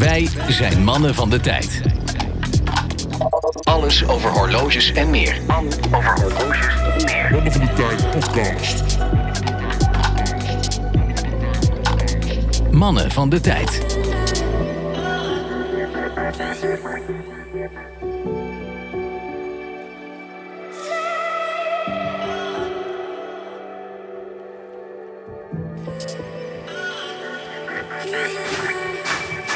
[0.00, 1.82] Wij zijn mannen van de tijd.
[3.62, 5.40] Alles over horloges en meer.
[5.46, 5.72] Mannen
[7.52, 8.96] van de Tijd podcast.
[12.70, 13.98] Mannen van de tijd.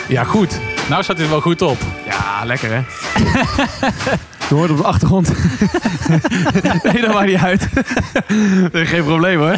[0.08, 0.60] Ja, goed.
[0.88, 1.78] Nou staat hij er wel goed op.
[2.06, 2.80] Ja, lekker hè.
[4.48, 5.28] Je hoort op de achtergrond.
[6.82, 7.68] nee, dat maakt niet uit.
[8.90, 9.56] Geen probleem hoor.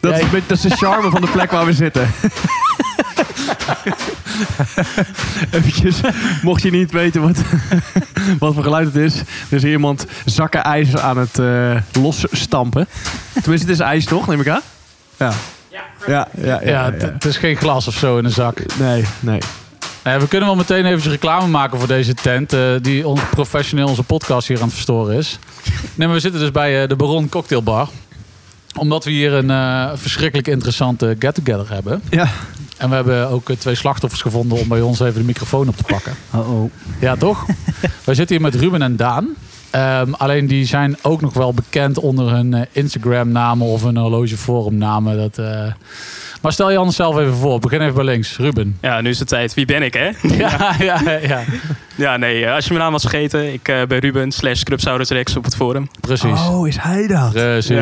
[0.00, 2.10] Dat, is, dat is de charme van de plek waar we zitten.
[5.50, 6.00] Eventjes,
[6.42, 7.36] mocht je niet weten wat,
[8.38, 9.14] wat voor geluid het is.
[9.48, 12.88] Er is iemand zakken ijs aan het eh, losstampen.
[13.32, 14.62] Tenminste, het is ijs toch, neem ik aan?
[15.16, 15.32] Ja.
[16.06, 16.60] Ja, ja, ja.
[16.70, 18.62] Ja, het- is geen glas of zo in een zak.
[18.78, 19.38] Nee, nee.
[20.02, 22.52] Eh, we kunnen wel meteen even reclame maken voor deze tent.
[22.52, 25.38] eh, die on- professioneel onze podcast hier aan het verstoren is.
[25.94, 27.88] Nee, maar we zitten dus bij eh, de Baron Cocktailbar.
[28.78, 32.02] Omdat we hier een eh, verschrikkelijk interessante get-together hebben.
[32.10, 32.28] Ja.
[32.76, 35.82] En we hebben ook twee slachtoffers gevonden om bij ons even de microfoon op te
[35.82, 36.14] pakken.
[36.34, 36.70] Oh-oh.
[37.00, 37.46] Ja, toch?
[38.04, 39.28] Wij zitten hier met Ruben en Daan.
[39.70, 45.16] Ehm, alleen die zijn ook nog wel bekend onder hun eh, Instagram-namen of hun horlogeforum-namen.
[45.16, 45.72] Dat, eh,
[46.42, 47.58] Maar stel je anders zelf even voor.
[47.58, 48.36] Begin even bij links.
[48.36, 48.78] Ruben.
[48.80, 49.54] Ja, nu is het tijd.
[49.54, 50.10] Wie ben ik, hè?
[50.36, 51.40] Ja, ja, ja.
[51.94, 54.62] Ja, nee, eh, als je mijn naam was vergeten, ik eh, ben Ruben slash
[55.08, 55.88] Rex op het forum.
[56.00, 56.40] Precies.
[56.48, 57.32] Oh, is hij dat?
[57.32, 57.76] Precies.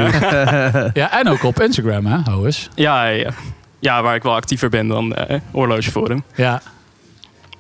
[0.93, 1.11] Ja.
[1.21, 2.69] en ook op Instagram, hè, hou eens.
[2.75, 3.31] Ja, ja,
[3.79, 6.23] ja, waar ik wel actiever ben dan eh horlogeforum.
[6.35, 6.63] Ja,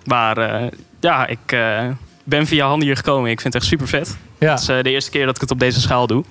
[0.04, 0.66] Maar eh,
[1.00, 1.86] ja, ik eh,
[2.28, 3.30] ben via Han hier gekomen.
[3.30, 4.16] Ik vind het echt super vet.
[4.38, 4.50] ja.
[4.50, 6.24] Het is eh, de eerste keer dat ik het op deze schaal doe.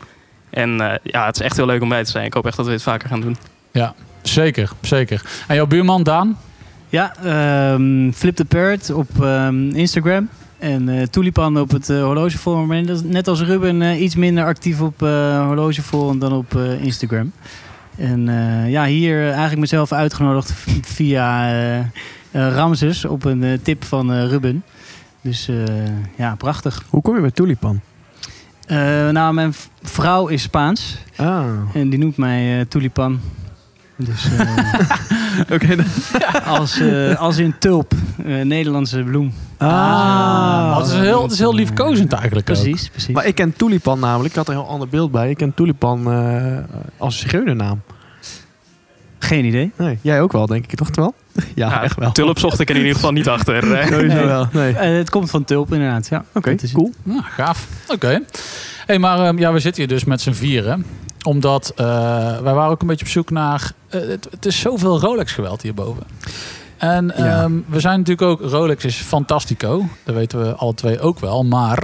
[0.49, 2.25] En eh, ja, het is echt heel leuk om bij te zijn.
[2.25, 3.37] Ik hoop echt dat we dit vaker gaan doen.
[3.71, 3.93] ja.
[4.21, 5.21] Zeker, zeker.
[5.47, 6.37] En jouw buurman Daan?
[6.89, 10.29] Ja, ehm, Flip the Parrot op ehm, Instagram.
[10.59, 12.85] En eh Tulipan op het eh, horlogeforum.
[13.03, 17.31] Net- als Ruben eh, iets minder actief op eh horlogeforum dan op eh, Instagram.
[17.97, 21.51] En eh, ja, hier eigenlijk mezelf uitgenodigd via
[22.31, 24.63] Ramses op een tip van eh, Ruben.
[25.21, 25.63] Dus eh,
[26.17, 26.83] ja, prachtig.
[26.89, 27.79] Hoe kom je bij Tulipan?
[28.67, 28.77] Eh,
[29.09, 30.97] nou, mijn vrouw is Spaans.
[31.15, 31.45] Ah.
[31.73, 33.19] En die noemt mij eh, Tulipan.
[33.97, 35.75] Dus eh, Oké.
[36.59, 37.93] als, eh, als in tulp,
[38.25, 39.33] eh, Nederlandse bloem.
[39.57, 39.67] Ah.
[39.69, 42.55] Oh, het, is heel, het is heel liefkozend eigenlijk ook.
[42.55, 43.13] Precies, precies.
[43.13, 44.29] Maar ik ken Tulipan namelijk.
[44.29, 45.29] Ik had er een heel ander beeld bij.
[45.29, 46.57] Ik ken Tulipan eh
[46.97, 47.81] als zigeunernaam.
[49.19, 49.71] Geen idee.
[49.77, 51.13] Nee, jij ook wel, denk ik toch wel?
[51.55, 52.11] Ja, Ja, echt wel.
[52.11, 53.63] Tulp zocht ik in ieder geval niet achter.
[53.63, 54.25] Sowieso Nee.
[54.25, 54.47] wel.
[54.51, 54.73] Nee.
[54.73, 56.25] Oké, het komt van tulp inderdaad, ja.
[56.33, 56.71] Het.
[56.73, 56.93] cool.
[57.03, 57.67] Ja, gaaf.
[57.87, 58.19] Oké.
[58.85, 60.85] Hey, maar ehm, ja, we zitten hier dus met z'n vieren.
[61.25, 61.85] Omdat eh,
[62.41, 63.71] wij waren ook een beetje op zoek naar...
[63.89, 66.03] eh, het, het is zoveel Rolex-geweld hierboven.
[66.77, 67.41] En Ja.
[67.43, 68.51] ehm, we zijn natuurlijk ook...
[68.51, 69.85] Rolex is fantastico.
[70.03, 71.43] Dat weten we alle twee ook wel.
[71.43, 71.83] Maar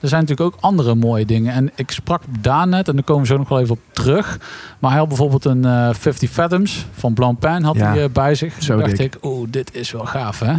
[0.00, 1.52] er zijn natuurlijk ook andere mooie dingen.
[1.54, 4.38] En ik sprak Daan net, en daar komen we zo nog wel even op terug.
[4.78, 7.86] Maar hij had bijvoorbeeld een eh 50 Fathoms van Blancpain had Ja.
[7.92, 8.54] hij, eh, bij zich.
[8.58, 9.14] Zo Toen dacht dik.
[9.14, 10.54] ik, oeh, dit is wel gaaf hè.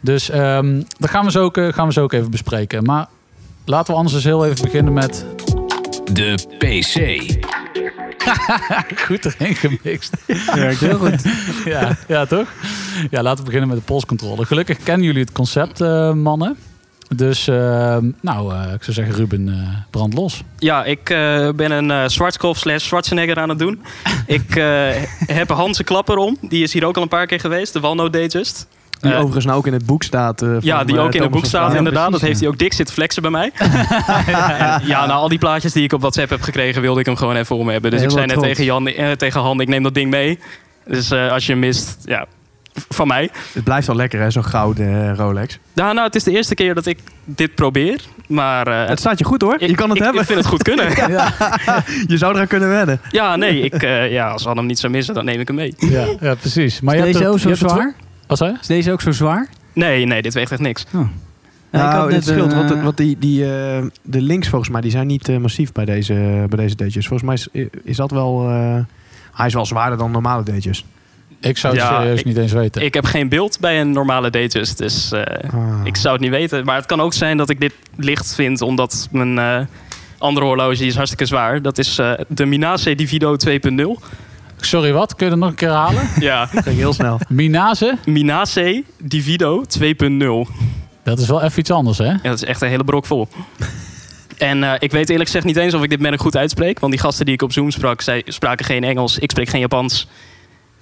[0.00, 2.84] Dus ehm dat gaan we, zo ook, eh, gaan we zo ook even bespreken.
[2.84, 3.06] Maar
[3.64, 5.24] laten we anders eens heel even beginnen met...
[6.12, 6.96] De PC.
[9.06, 10.16] Goed erin gemixt.
[10.54, 11.22] Werkt heel goed.
[11.64, 12.48] ja, ja, toch?
[13.10, 14.46] Ja, laten we beginnen met de polscontrole.
[14.46, 16.56] Gelukkig kennen jullie het concept, eh, mannen.
[17.16, 20.42] Dus, ehm, nou, eh, ik zou zeggen, Ruben, eh brand los.
[20.58, 23.82] Ja, ik eh, ben een eh Schwarzkopf slash Schwarzenegger aan het doen.
[24.26, 24.88] ik eh,
[25.38, 26.36] heb Hans een klapper om.
[26.40, 27.72] Die is hier ook al een paar keer geweest.
[27.72, 28.66] De Walnoot Datejust.
[29.02, 30.42] Die Eh, overigens nou ook in het boek staat.
[30.42, 32.10] eh, Ja, die eh, ook in het boek staat, inderdaad.
[32.12, 33.50] dat heeft hij ook dik zitten flexen bij mij.
[34.84, 37.36] Ja, nou, al die plaatjes die ik op WhatsApp heb gekregen, wilde ik hem gewoon
[37.36, 37.90] even om hebben.
[37.90, 38.46] Dus ik zei net trots.
[38.48, 40.38] tegen, Jan, eh, tegen Han, ik neem dat ding mee.
[40.86, 42.26] Dus eh, als je hem mist, ja,
[42.88, 43.30] van mij.
[43.52, 45.58] Het blijft wel lekker, hè, zo'n gouden eh, Rolex.
[45.74, 48.00] Nou, nou, het is de eerste keer dat ik dit probeer.
[48.28, 49.54] Maar eh, Het staat je goed hoor.
[49.58, 50.20] ik, je kan het ik, hebben.
[50.20, 50.90] Ik vind het goed kunnen.
[51.12, 51.32] ja.
[52.06, 53.00] Je zou eraan kunnen wedden.
[53.38, 55.74] nee, ik, eh, ja, als Han hem niet zou missen, dan neem ik hem mee.
[55.78, 56.80] Ja, ja precies.
[56.80, 57.78] Maar je Is deze zo je hebt er zwaar?
[57.78, 58.58] twee- Wat zei je?
[58.60, 59.48] Is deze ook zo zwaar?
[59.72, 60.82] Nee, nee, dit weegt echt niks.
[60.82, 60.88] Ik
[61.80, 64.90] nou, had het scheelt, want, eh, want die, die, eh, de links volgens mij die
[64.90, 66.14] zijn niet eh, massief bij deze,
[66.48, 67.06] bij deze datejes.
[67.06, 68.48] Volgens mij is, is dat wel...
[68.48, 68.78] eh,
[69.32, 70.84] hij is wel zwaarder dan normale datejes.
[71.40, 72.82] Ik zou het Ja, serieus ik- niet eens weten.
[72.82, 75.80] Ik heb geen beeld bij een normale Datejust, dus eh, Ah.
[75.84, 76.64] ik zou het niet weten.
[76.64, 79.60] Maar het kan ook zijn dat ik dit licht vind, omdat mijn eh,
[80.18, 81.62] andere horloge die is hartstikke zwaar.
[81.62, 84.02] Dat is eh, de Minase Divido 2.0.
[84.64, 85.14] Sorry, wat?
[85.14, 86.08] Kun je dat nog een keer halen?
[86.20, 87.20] Ja, Ging heel snel.
[87.28, 87.96] Minase?
[88.06, 90.52] Minase Divido 2.0.
[91.04, 92.04] Dat is wel even iets anders, hè?
[92.04, 93.28] Ja, dat is echt een hele brok vol.
[94.38, 96.78] En eh, ik weet eerlijk gezegd niet eens of ik dit merk goed uitspreek.
[96.78, 99.18] Want die gasten die ik op Zoom sprak, zij spraken geen Engels.
[99.18, 100.08] Ik spreek geen Japans.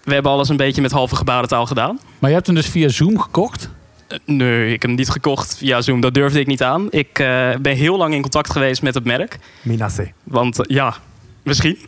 [0.04, 1.98] we hebben alles een beetje met halve gebarentaal gedaan.
[2.18, 3.70] Maar je hebt hem dus via Zoom gekocht?
[4.08, 6.00] Eh, Nee, ik heb hem niet gekocht via Zoom.
[6.00, 6.86] Dat durfde ik niet aan.
[6.90, 9.38] Ik eh, ben heel lang in contact geweest met het merk.
[9.62, 10.12] Minasse.
[10.24, 10.94] Want ja,
[11.42, 11.78] misschien.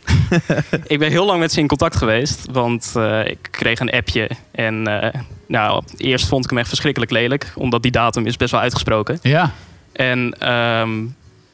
[0.87, 2.45] ik ben heel lang met ze in contact geweest.
[2.51, 4.29] Want eh, ik kreeg een appje.
[4.51, 7.51] En eh, nou, eerst vond ik hem echt verschrikkelijk lelijk.
[7.55, 9.19] Omdat die datum is best wel uitgesproken.
[9.21, 9.51] Ja.
[9.91, 11.05] En ehm,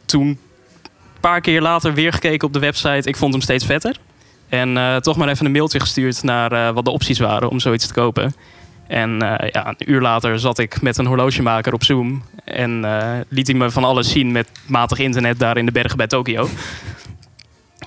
[0.06, 0.40] toen een
[1.20, 3.10] paar keer later weer gekeken op de website.
[3.10, 3.96] Ik vond hem steeds vetter.
[4.50, 7.60] En eh, toch maar even een mailtje gestuurd naar eh, wat de opties waren om
[7.60, 8.34] zoiets te kopen.
[8.90, 12.24] En eh, ja, een uur later zat ik met een horlogemaker op Zoom.
[12.44, 15.98] En eh, liet hij me van alles zien met matig internet daar in de bergen
[15.98, 16.50] bij Tokio.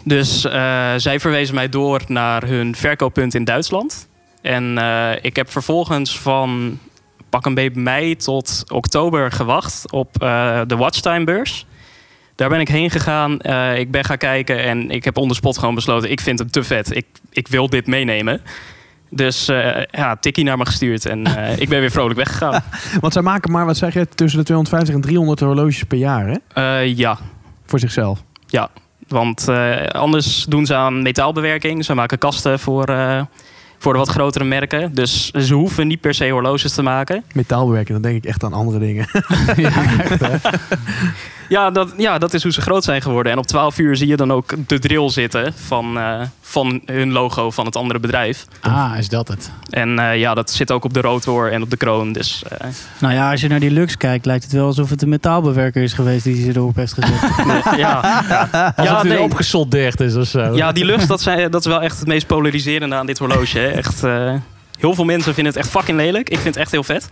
[0.05, 4.09] Dus eh, zij verwezen mij door naar hun verkooppunt in Duitsland.
[4.41, 6.79] En eh, ik heb vervolgens van
[7.31, 11.67] pak een beetje mei tot oktober gewacht op eh, de Watchtime-beurs.
[12.35, 13.33] Daar ben ik heen gegaan.
[13.77, 16.11] ik ben gaan kijken en ik heb on the spot gewoon besloten...
[16.11, 16.97] ik vind hem te vet.
[16.97, 18.41] Ik, ik wil dit meenemen.
[19.11, 19.47] Dus
[19.91, 21.27] ja, tikkie naar me gestuurd en
[21.61, 22.63] ik ben weer vrolijk weggegaan.
[23.01, 26.27] Want zij maken maar, wat zeg je, tussen de 250 en 300 horloges per jaar,
[26.55, 26.79] hè?
[26.79, 27.19] Ja,
[27.67, 28.23] Voor zichzelf.
[29.09, 31.85] Want eh, anders doen ze aan metaalbewerking.
[31.85, 33.23] Ze maken kasten voor, eh,
[33.79, 34.95] voor de wat grotere merken.
[34.95, 37.25] Dus ze hoeven niet per se horloges te maken.
[37.33, 39.07] Metaalbewerking, dan denk ik echt aan andere dingen.
[39.57, 40.37] ja, echt hè?
[41.53, 43.33] Ja dat, ja, dat is hoe ze groot zijn geworden.
[43.33, 47.13] En op 12 uur zie je dan ook de drill zitten van, eh, van hun
[47.13, 48.47] logo van het andere bedrijf.
[48.61, 49.51] Ah, is dat het?
[49.71, 52.13] En eh, ja, dat zit ook op de rotor en op de kroon.
[52.13, 52.69] Dus eh,
[52.99, 55.83] Nou ja, als je naar die Lux kijkt, lijkt het wel alsof het een metaalbewerker
[55.83, 57.21] is geweest die ze erop heeft gezet.
[57.77, 59.21] ja, ja, nee.
[59.21, 60.55] opgesoldeerd is of zo.
[60.55, 63.59] ja, die lucht, dat, zijn, dat is wel echt het meest polariserende aan dit horloge.
[63.59, 63.69] Hè.
[63.69, 64.35] Echt, eh,
[64.79, 66.31] heel veel mensen vinden het echt fucking lelijk.
[66.31, 67.09] Ik vind het echt heel vet.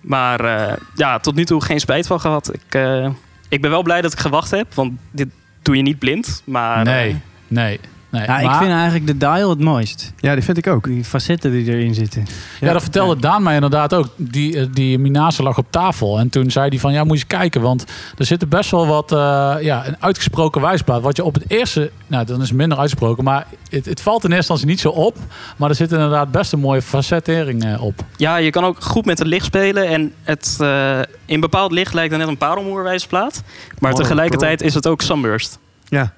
[0.00, 2.54] Maar eh, ja, tot nu toe geen spijt van gehad.
[2.54, 3.08] Ik, eh,
[3.48, 5.28] ik ben wel blij dat ik gewacht heb, want dit
[5.62, 6.42] doe je niet blind.
[6.44, 7.16] Maar, eh, Nee,
[7.48, 7.80] nee.
[8.18, 8.26] Nee.
[8.26, 10.12] Ja, ik vind eigenlijk de dial het mooist.
[10.16, 10.84] Ja, die vind ik ook.
[10.84, 12.26] Die facetten die erin zitten.
[12.60, 14.08] Ja, dat vertelde Daan mij inderdaad ook.
[14.16, 16.18] Die, eh, die Minase lag op tafel.
[16.18, 17.60] En toen zei hij van, ja, moet je eens kijken.
[17.60, 17.84] Want
[18.18, 21.02] er zit best wel wat, eh, ja, een uitgesproken wijsblad.
[21.02, 23.24] Wat je op het eerste, nou, dan is het minder uitgesproken.
[23.24, 25.16] Maar het, het valt in eerste instantie niet zo op.
[25.56, 28.04] Maar er zit inderdaad best een mooie facettering eh, op.
[28.16, 29.88] Ja, je kan ook goed met het licht spelen.
[29.88, 33.42] En het, eh, in bepaald licht lijkt het net een parelmoerwijsplaat.
[33.78, 35.58] Maar tegelijkertijd is het ook sunburst.
[35.88, 36.12] Ja.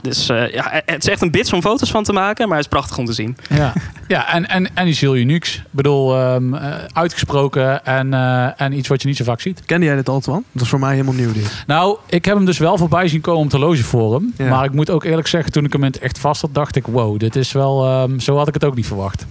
[0.00, 2.48] Dus eh, ja, het is echt een bits om foto's van te maken.
[2.48, 3.36] Maar het is prachtig om te zien.
[3.50, 3.72] Ja,
[4.08, 5.54] ja en, en, en iets heel unieks.
[5.56, 9.64] Ik bedoel, ehm, eh, uitgesproken en, eh, en iets wat je niet zo vaak ziet.
[9.64, 10.44] Kende jij dit al, Twan?
[10.52, 11.64] Dat is voor mij helemaal nieuw dit.
[11.66, 14.32] Nou, ik heb hem dus wel voorbij zien komen op het horlogeforum.
[14.36, 14.48] Ja.
[14.48, 16.76] Maar ik moet ook eerlijk zeggen, toen ik hem in het echt vast had, dacht
[16.76, 19.26] ik, wow, dit is wel, ehm, zo had ik het ook niet verwacht.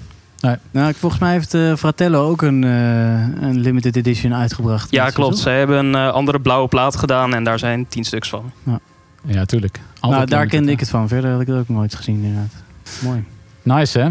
[0.72, 4.92] Nou, ik- volgens mij heeft eh, Fratello ook een, eh, een limited edition uitgebracht.
[4.92, 5.38] Ja, klopt.
[5.38, 7.34] Ze hebben een eh, andere blauwe plaat gedaan.
[7.34, 8.52] En daar zijn tien stuks van.
[8.64, 8.80] Ja,
[9.46, 9.80] tuurlijk.
[10.02, 11.08] Nou, daar kende ik het van.
[11.08, 12.54] Verder had ik het ook nooit gezien inderdaad.
[13.02, 13.24] Mooi.
[13.62, 14.10] Nice, hè?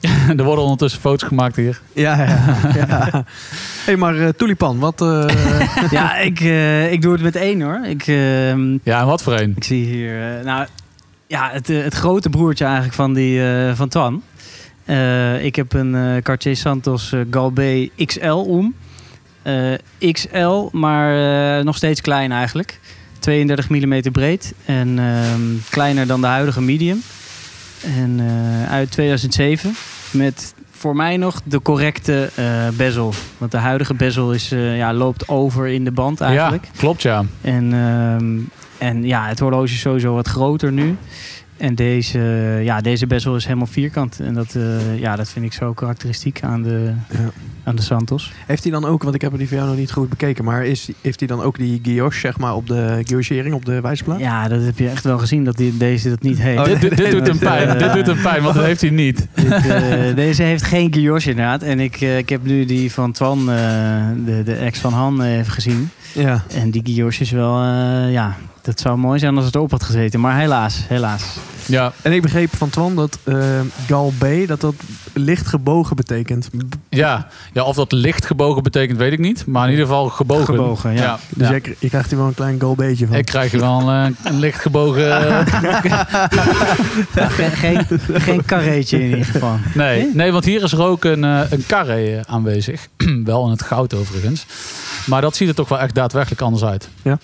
[0.36, 1.80] er worden ondertussen foto's gemaakt hier.
[1.92, 2.56] Ja, ja.
[2.74, 3.24] ja.
[3.86, 5.00] hey, maar eh, Tulipan, wat...
[5.00, 5.26] eh,
[5.90, 7.80] ja, ik, eh, ik doe het met één hoor.
[7.84, 9.52] Ik, ehm, Ja, en wat voor een?
[9.56, 10.38] ik zie hier...
[10.38, 10.66] eh, nou,
[11.26, 14.22] ja, het, het grote broertje eigenlijk van, die, eh, van Twan.
[14.84, 18.74] Eh, ik heb een eh, Cartier Santos eh, Galbé XL om.
[19.42, 19.72] Eh,
[20.12, 22.80] XL, maar eh, nog steeds klein eigenlijk.
[23.18, 27.02] 32 mm breed en ehm, kleiner dan de huidige medium.
[27.84, 29.74] En eh, uit 2007
[30.10, 33.12] met voor mij nog de correcte eh, bezel.
[33.38, 36.64] Want de huidige bezel is, eh, ja, loopt over in de band eigenlijk.
[36.64, 37.24] Ja, klopt ja.
[37.40, 38.38] En, ehm,
[38.78, 40.96] en ja, het horloge is sowieso wat groter nu.
[41.56, 42.18] En deze,
[42.62, 44.20] ja, deze bezel is helemaal vierkant.
[44.20, 47.30] En dat, eh, ja, dat vind ik zo karakteristiek aan de, Ja.
[47.68, 48.32] Aan de Santos.
[48.46, 50.64] heeft hij dan ook, want ik heb die van jou nog niet goed bekeken, maar
[50.66, 54.18] is, heeft hij dan ook die guilloche, zeg maar, op de guillotering, op de wijsplaat?
[54.18, 56.58] Ja, dat heb je echt wel gezien dat die, deze dat niet heeft.
[56.58, 57.68] Oh, dit, dit, dit doet hem pijn.
[57.68, 59.26] eh, dit doet hem pijn, want dat heeft hij niet.
[59.34, 61.62] Dit, eh, deze heeft geen guilloche inderdaad.
[61.62, 63.56] En ik, eh, ik heb nu die van Twan, eh,
[64.24, 65.90] de, de ex van Han, even gezien.
[66.14, 66.44] Ja.
[66.54, 68.36] En die guilloche is wel, eh, ja,
[68.68, 70.20] dat zou mooi zijn als het erop had gezeten.
[70.20, 71.22] Maar helaas, helaas.
[71.66, 74.74] Ja, En ik begreep van Twan dat eh Galbé, dat dat
[75.12, 76.48] licht gebogen betekent.
[76.88, 77.28] ja.
[77.52, 79.46] ja, of dat licht gebogen betekent, weet ik niet.
[79.46, 80.44] Maar in ieder geval gebogen.
[80.44, 81.18] Gebogen, ja.
[81.28, 81.54] Dus ja.
[81.54, 83.16] je, je krijgt hier wel een klein Galbeetje van.
[83.16, 85.06] Ik krijg er wel een, eh, een licht gebogen...
[87.38, 89.56] Geen, geen, in ieder geval.
[89.74, 92.88] Nee, nee, want hier is er ook een, eh, een carré eh, aanwezig.
[93.24, 94.46] wel in het goud overigens.
[95.06, 96.88] Maar dat ziet er toch wel echt daadwerkelijk anders uit.
[97.02, 97.18] Ja,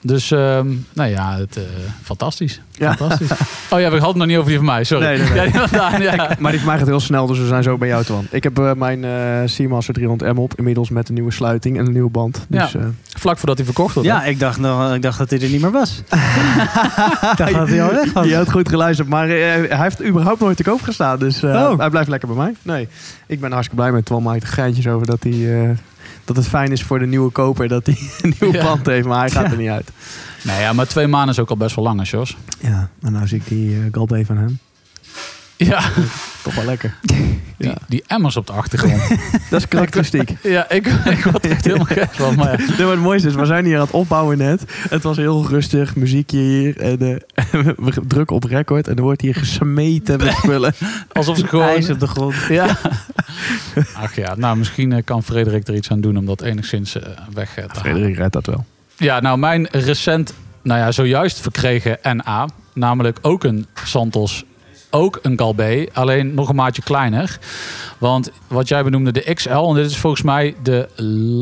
[0.00, 1.62] dus ehm, nou ja, het, eh,
[2.02, 2.60] fantastisch.
[2.72, 2.94] Ja.
[2.96, 3.30] fantastisch.
[3.70, 5.06] Oh ja, we hadden het nog niet over die van mij, sorry.
[5.06, 5.50] Nee, nee, nee.
[5.72, 6.36] Ja, die ja.
[6.38, 8.26] Maar die van mij gaat heel snel, dus we zijn zo bij jou, Twan.
[8.30, 9.10] Ik heb eh, mijn eh
[9.44, 12.46] Seamaster 300M op, inmiddels met een nieuwe sluiting en een nieuwe band.
[12.48, 12.82] Dus, eh,
[13.18, 14.08] Vlak voordat hij verkocht wordt.
[14.08, 15.98] Ja, ik dacht, nog, ik dacht dat hij er niet meer was.
[15.98, 16.04] ik
[17.36, 18.26] dacht dat hij al weg was.
[18.26, 19.34] je had goed geluisterd, maar eh,
[19.68, 21.18] hij heeft überhaupt nooit te koop gestaan.
[21.18, 21.78] Dus eh, Oh.
[21.78, 22.54] hij blijft lekker bij mij.
[22.62, 22.88] Nee,
[23.26, 24.22] ik ben hartstikke blij met Twan.
[24.22, 25.70] Maakt er geintjes over dat, hij, eh,
[26.34, 28.64] dat het fijn is voor de nieuwe koper dat hij een nieuwe Ja.
[28.64, 29.06] band heeft.
[29.06, 29.90] Maar hij gaat er niet uit.
[30.44, 32.36] Nee, ja, maar twee maanden is ook al best wel lang, Jos.
[32.60, 34.58] Ja, maar nou zie ik die uh, Galbé van hem.
[35.64, 35.80] Ja,
[36.42, 36.94] Toch wel lekker.
[37.56, 39.08] die, die emmers op de achtergrond.
[39.50, 40.36] Dat is karakteristiek.
[40.42, 42.34] ja, ik, ik word echt helemaal gek van.
[42.34, 42.66] Maar ja.
[42.78, 44.62] Maar het mooiste is, we zijn hier aan het opbouwen net.
[44.88, 46.80] Het was heel rustig, muziekje hier.
[46.80, 48.88] En eh, we drukken op record.
[48.88, 50.74] En er wordt hier gesmeten met spullen.
[51.12, 51.66] Alsof ze gewoon...
[51.66, 52.34] IJs op de grond.
[52.48, 52.78] Ja.
[53.94, 57.08] Ach ja, nou misschien eh, kan Frederik er iets aan doen om dat enigszins eh,
[57.32, 57.76] weg te halen.
[57.76, 58.64] Frederik redt dat wel.
[58.96, 64.44] Ja, nou mijn recent, nou ja, zojuist verkregen NA, namelijk ook een Santos,
[64.90, 67.38] ook een Galbé, alleen nog een maatje kleiner.
[67.98, 70.88] Want wat jij benoemde de XL, en dit is volgens mij de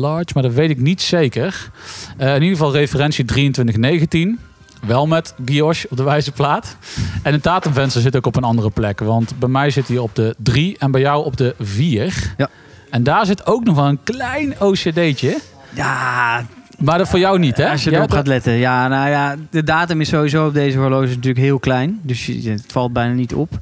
[0.01, 1.71] large, maar dat weet ik niet zeker.
[2.17, 4.39] Eh, in ieder geval referentie 2319.
[4.87, 6.77] Wel met guilloche op de wijze plaat.
[7.23, 8.99] En het datumvenster zit ook op een andere plek.
[8.99, 12.33] Want bij mij zit hij op de 3 en bij jou op de 4.
[12.37, 12.49] Ja.
[12.89, 15.37] En daar zit ook nog wel een klein OCD'tje.
[15.73, 16.45] Ja,
[16.79, 17.69] Maar dat voor jou niet, hè?
[17.69, 18.53] als je erop gaat letten.
[18.53, 21.99] Ja, nou ja, de datum is sowieso op deze horloge natuurlijk heel klein.
[22.01, 23.59] Dus het valt bijna niet op.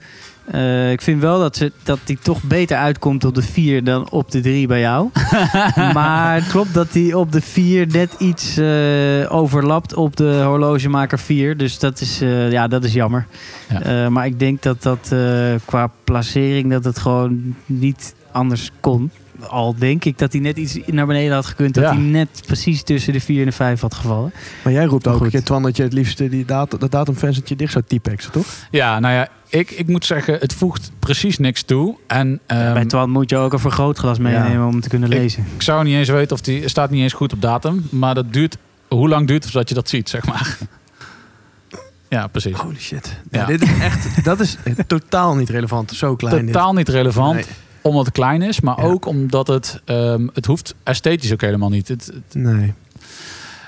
[0.52, 4.10] Eh, ik vind wel dat, ze, dat die toch beter uitkomt op de 4 dan
[4.12, 5.10] op de 3 bij jou.
[5.94, 11.20] maar het klopt dat die op de 4 net iets eh, overlapt op de horlogemaker
[11.20, 11.58] 4.
[11.58, 13.28] Dus dat is, eh, ja, dat is jammer.
[13.84, 14.10] Ja.
[14.10, 15.16] Maar ik denk dat dat
[15.66, 19.12] qua placering dat het gewoon niet anders kon.
[19.48, 21.74] Al denk ik dat hij net iets naar beneden had gekund.
[21.74, 21.90] Dat Ja.
[21.94, 24.32] hij net precies tussen de 4 en de 5 had gevallen.
[24.64, 25.32] Maar jij roept Maar ook, goed.
[25.32, 25.46] goed.
[25.46, 28.46] Twan, dat je het liefst die datum, dat datumvenstertje dicht zou typexen, toch?
[28.72, 31.96] Ja, nou ja, ik, ik moet zeggen, het voegt precies niks toe.
[32.08, 34.66] En ehm, Bij Twan moet je ook een vergrootglas meenemen Ja.
[34.66, 35.46] om hem te kunnen lezen.
[35.56, 37.88] ik zou niet eens weten of die staat niet eens goed op datum.
[37.92, 40.58] Maar dat duurt, hoe lang duurt het voordat je dat ziet, zeg maar.
[42.10, 42.58] Ja, precies.
[42.58, 43.14] Holy shit.
[43.32, 43.40] Ja.
[43.40, 43.46] Ja.
[43.46, 45.92] dit is echt, dat is eh, totaal niet relevant.
[45.92, 46.54] Zo klein dit.
[46.54, 47.46] Totaal niet relevant, Nee.
[47.90, 48.60] Omdat het klein is.
[48.60, 48.84] Maar Ja.
[48.88, 51.88] ook omdat het, ehm, het hoeft esthetisch ook helemaal niet.
[51.88, 52.74] Het, het- Nee,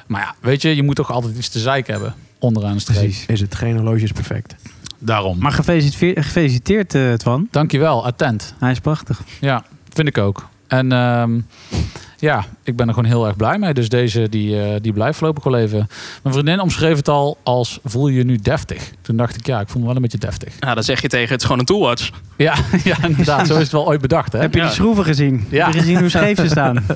[0.08, 2.14] maar ja, weet je, je moet toch altijd iets te zeiken hebben.
[2.40, 2.98] Onderaan de streep.
[3.00, 3.26] precies.
[3.26, 4.56] Is het geen horloge is perfect.
[5.00, 5.38] Daarom.
[5.40, 7.48] Maar gefeliciteerd, gefeliciteerd eh, Twan.
[7.52, 8.54] Dankjewel, attent.
[8.60, 9.22] Hij is prachtig.
[9.40, 10.48] Ja, vind ik ook.
[10.68, 11.40] En ehm,
[12.20, 13.74] ja, ik ben er gewoon heel erg blij mee.
[13.74, 15.88] Dus deze die, eh, die blijft voorlopig wel even.
[16.24, 18.92] Mijn vriendin omschreef het al als voel je je nu deftig.
[19.02, 20.54] Toen dacht ik, ja, ik voel me wel een beetje deftig.
[20.60, 22.10] Ja, dan zeg je tegen, het is gewoon een toolwatch.
[22.38, 23.48] Ja, ja inderdaad.
[23.48, 24.40] Zo is het wel ooit bedacht, hè?
[24.40, 25.46] Heb je die schroeven gezien?
[25.50, 25.66] Ja.
[25.66, 26.86] Heb je gezien hoe scheef ze staan?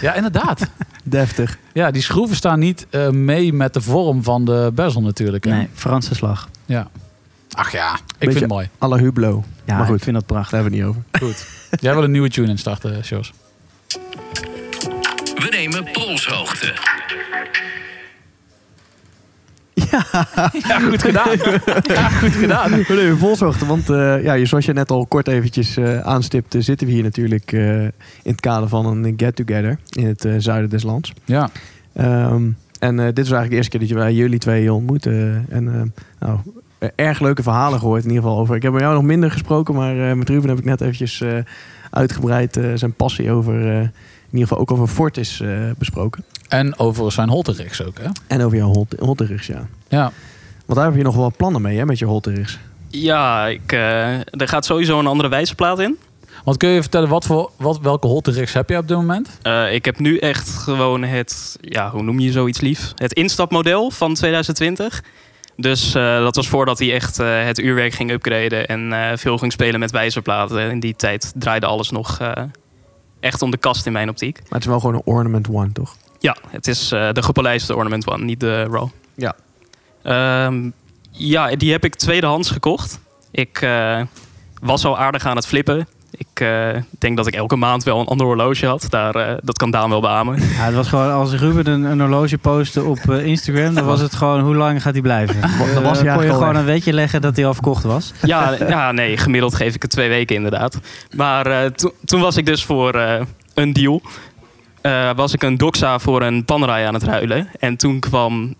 [0.00, 0.66] Ja, inderdaad.
[1.04, 1.58] Deftig.
[1.72, 5.44] Ja, die schroeven staan niet eh, mee met de vorm van de bezel natuurlijk.
[5.44, 5.50] hè?
[5.50, 6.48] Nee, Franse slag.
[6.66, 6.88] Ja.
[7.52, 8.68] Ach ja, ik Beetje- vind het mooi.
[8.78, 9.44] Alle Hublot.
[9.64, 10.50] Ja, maar goed, ik vind dat prachtig.
[10.50, 11.34] daar hebben we het niet over.
[11.70, 11.80] Goed.
[11.80, 13.32] Jij wil een nieuwe tune instarten, Jos?
[15.50, 16.74] We nemen polshoogte.
[19.74, 21.36] Ja, goed gedaan.
[21.82, 22.70] Ja, goed gedaan.
[22.70, 26.86] We nemen volzochten, want eh, ja, zoals je net al kort eventjes eh, aanstipte, zitten
[26.86, 27.90] we hier natuurlijk eh, in
[28.22, 31.12] het kader van een get-together in het eh, zuiden des lands.
[31.24, 31.50] Ja,
[31.92, 35.46] Ehm, en eh, dit is eigenlijk de eerste keer dat je wij jullie twee ontmoeten.
[35.48, 35.82] En eh,
[36.18, 36.38] nou,
[36.94, 38.56] erg leuke verhalen gehoord in ieder geval over.
[38.56, 41.20] Ik heb met jou nog minder gesproken, maar eh, met Ruben heb ik net eventjes
[41.20, 41.38] eh,
[41.90, 43.88] uitgebreid eh, zijn passie over, eh,
[44.32, 46.24] ieder geval ook over Fortis eh, besproken.
[46.48, 48.08] en over zijn holterigs ook, hè?
[48.26, 49.66] En over jouw hotterigs, ja.
[49.88, 50.12] Ja.
[50.66, 52.58] Want daar heb je nog wel plannen mee, hè, met je hotterigs.
[52.88, 55.98] Ja, ik, eh, er gaat sowieso een andere wijzerplaat in.
[56.44, 59.38] Want kun je vertellen, wat voor, wat, welke holterigs heb je op dit moment?
[59.42, 62.92] Eh, ik heb nu echt gewoon het, ja, hoe noem je zoiets lief?
[62.96, 65.02] Het instapmodel van 2020.
[65.56, 69.38] Dus eh, dat was voordat hij echt eh, het uurwerk ging upgraden en eh, veel
[69.38, 70.70] ging spelen met wijzerplaten.
[70.70, 72.32] In die tijd draaide alles nog eh,
[73.20, 74.36] echt om de kast in mijn optiek.
[74.36, 75.96] Maar het is wel gewoon een Ornament One, toch?
[76.18, 78.88] Ja, het is eh, de gepolijste Ornament One, niet de Raw.
[79.14, 79.36] Ja.
[80.02, 80.70] Ehm,
[81.10, 83.00] ja, die heb ik tweedehands gekocht.
[83.30, 84.02] Ik eh,
[84.60, 85.88] was al aardig aan het flippen.
[86.10, 88.86] Ik eh, denk dat ik elke maand wel een ander horloge had.
[88.88, 90.38] Daar, eh, dat kan Daan wel beamen.
[90.56, 94.00] Ja, het was gewoon als Ruben een, een horloge postte op eh, Instagram, dan was
[94.00, 95.40] het gewoon hoe lang gaat hij blijven.
[95.74, 98.12] Dan was kon je gewoon een wetje leggen dat hij al verkocht was.
[98.22, 100.78] Ja, ja, nee, gemiddeld geef ik het twee weken inderdaad.
[101.16, 102.94] Maar to- toen was ik dus voor
[103.54, 104.02] een deal.
[105.16, 107.48] Was ik een doxa voor een Panerai aan het ruilen.
[107.58, 108.54] En toen kwam,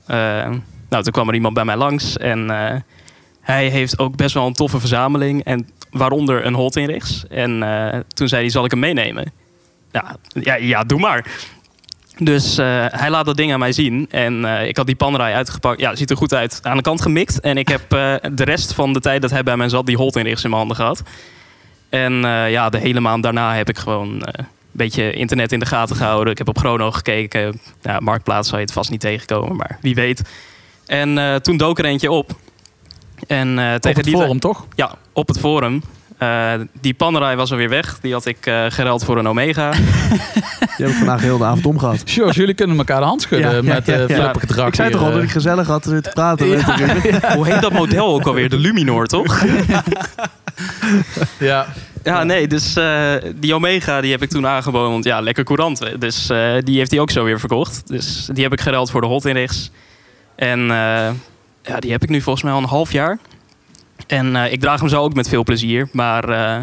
[0.88, 2.16] nou, toen kwam er iemand bij mij langs.
[2.16, 2.50] En
[3.40, 5.44] hij heeft ook best wel een toffe verzameling.
[5.44, 7.24] En waaronder een Holt in rechts.
[7.28, 9.32] En eh, toen zei hij, zal ik hem meenemen?
[9.92, 11.26] Ja, ja, ja, doe maar.
[12.18, 14.06] Dus eh, hij laat dat ding aan mij zien.
[14.10, 15.80] En eh, ik had die panrij uitgepakt.
[15.80, 16.60] Ja, ziet er goed uit.
[16.62, 17.40] Aan de kant gemikt.
[17.40, 17.88] En ik heb
[18.32, 19.86] de rest van de tijd dat hij bij mij zat...
[19.86, 21.02] die holt in mijn handen gehad.
[21.88, 22.12] En
[22.48, 24.08] ja, de hele maand daarna heb ik gewoon...
[24.08, 26.32] een beetje internet in de gaten gehouden.
[26.32, 27.60] Ik heb op Chrono gekeken.
[27.82, 30.22] Ja, Marktplaats zal je het vast niet tegenkomen, maar wie weet.
[30.86, 32.36] En toen dook er eentje op.
[33.26, 34.66] En eh, Op tegen het die forum, toch?
[34.74, 35.82] ja, op het forum.
[36.18, 37.98] Eh, die Panerai was alweer weg.
[38.00, 39.70] Die had ik eh geruild voor een Omega.
[40.76, 42.02] Die heb ik vandaag heel de avond omgehad.
[42.04, 44.14] George, jullie kunnen elkaar de hand schudden Ja, ja, met ja, eh ja.
[44.14, 44.66] flippig gedrag.
[44.68, 46.46] Ik zei hier, toch al dat ik gezellig had te praten.
[46.46, 47.34] Ja.
[47.34, 48.48] Hoe heet dat model ook alweer?
[48.48, 49.44] De Luminor, toch?
[51.38, 51.66] Ja,
[52.02, 54.90] Ja, nee, dus eh, die Omega die heb ik toen aangeboden.
[54.90, 56.00] Want ja, lekker courant.
[56.00, 57.82] Dus eh, die heeft hij ook zo weer verkocht.
[57.86, 59.70] Dus die heb ik geruild voor de Hot Inrichs.
[60.36, 61.10] En eh,
[61.62, 63.18] ja, die heb ik nu volgens mij al een half jaar.
[64.10, 65.88] En eh, ik draag hem zo ook met veel plezier.
[65.92, 66.62] Maar eh,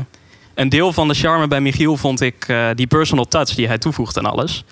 [0.54, 3.78] een deel van de charme bij Michiel vond ik eh, die personal touch die hij
[3.78, 4.64] toevoegt aan alles.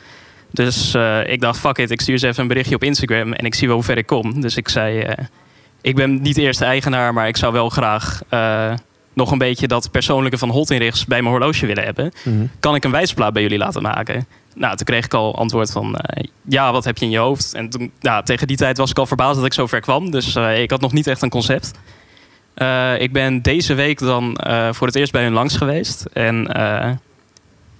[0.52, 3.56] Dus ik dacht, fuck it, ik stuur eens even een berichtje op Instagram en ik
[3.56, 4.42] zie wel hoe ver ik kom.
[4.42, 5.16] Dus ik zei,
[5.82, 8.22] ik ben niet de eerste eigenaar, maar ik zou wel graag
[9.14, 12.12] nog een beetje dat persoonlijke van Hot Inrichs bij mijn horloge willen hebben.
[12.24, 12.46] Mhm.
[12.60, 14.28] Kan ik een wijsplaat bij jullie laten maken?
[14.56, 16.00] Nou, toen kreeg ik al antwoord van,
[16.48, 17.54] ja, wat heb je in je hoofd?
[17.54, 20.12] En toen, ja, tegen die tijd was ik al verbaasd dat ik zo ver kwam.
[20.12, 21.72] Dus ik had nog niet echt een concept.
[22.56, 26.06] Eh, ik ben deze week dan eh, voor het eerst bij hun langs geweest.
[26.14, 26.92] En eh,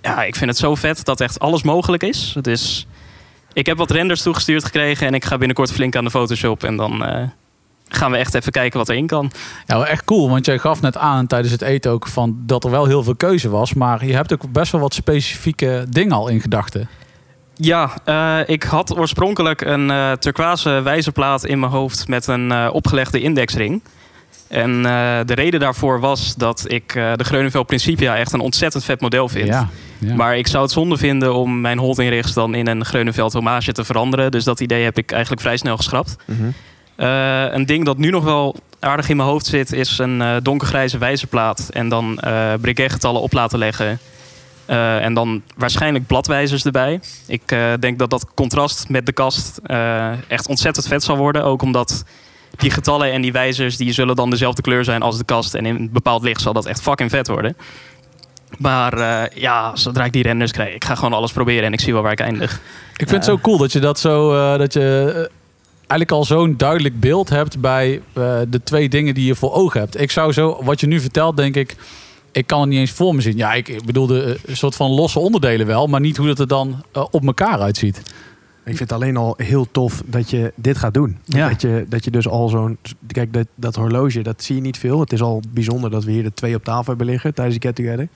[0.02, 2.36] ja, ik vind het zo vet dat echt alles mogelijk is.
[2.42, 2.88] Dus
[3.54, 6.64] ik heb wat renders toegestuurd gekregen en ik ga binnenkort flink aan de Photoshop.
[6.64, 7.04] En dan
[7.88, 9.32] gaan we echt even kijken wat erin kan.
[9.66, 10.30] Ja, echt cool.
[10.30, 13.16] Want jij gaf net aan tijdens het eten ook van dat er wel heel veel
[13.16, 13.74] keuze was.
[13.74, 16.90] Maar je hebt ook best wel wat specifieke dingen al in gedachten.
[17.56, 17.98] Ja,
[18.46, 23.82] ik had oorspronkelijk een eh turquoise wijzerplaat in mijn hoofd met een opgelegde indexring.
[24.48, 28.84] En eh, de reden daarvoor was dat ik eh, de Greunenveld Principia echt een ontzettend
[28.84, 29.48] vet model vind.
[29.48, 30.16] Ja, ja.
[30.16, 33.84] Maar ik zou het zonde vinden om mijn Holt-inrichts dan in een Greunenveld hommage te
[33.84, 34.32] veranderen.
[34.32, 36.16] Dus dat idee heb ik eigenlijk vrij snel geschrapt.
[36.26, 36.50] Mhm.
[36.96, 40.98] Eh, een ding dat nu nog wel aardig in mijn hoofd zit, is een donkergrijze
[40.98, 41.70] wijzerplaat.
[41.70, 44.00] En dan eh getallen op laten leggen.
[44.66, 47.00] Eh, en dan waarschijnlijk bladwijzers erbij.
[47.28, 51.44] Ik eh, denk dat dat contrast met de kast eh, echt ontzettend vet zal worden.
[51.44, 52.06] Ook omdat
[52.58, 55.54] die getallen en die wijzers die zullen dan dezelfde kleur zijn als de kast.
[55.54, 57.58] En in een bepaald licht zal dat echt fucking vet worden.
[58.58, 61.80] Maar eh, ja, zodra ik die renders krijg, ik ga gewoon alles proberen en ik
[61.80, 62.54] zie wel waar ik eindig.
[62.98, 65.36] Ik vind het zo cool dat je dat zo eh, dat je eh,
[65.88, 69.80] eigenlijk al zo'n duidelijk beeld hebt bij eh, de twee dingen die je voor ogen
[69.80, 70.02] hebt.
[70.02, 71.76] Ik zou zo, wat je nu vertelt, denk ik,
[72.32, 73.38] ik kan het niet eens voor me zien.
[73.38, 76.28] Ja, ik, ik bedoel de eh, een soort van losse onderdelen wel, maar niet hoe
[76.28, 78.02] dat er dan eh, op elkaar uitziet.
[78.66, 81.18] Ik vind het alleen al heel tof dat je dit gaat doen.
[81.26, 81.50] Ja.
[81.50, 82.78] Dat, je, dat je dus al zo'n...
[83.08, 85.00] Kijk, dat, dat horloge, dat zie je niet veel.
[85.00, 87.68] Het is al bijzonder dat we hier de twee op tafel hebben liggen tijdens de
[87.68, 88.08] Get Together.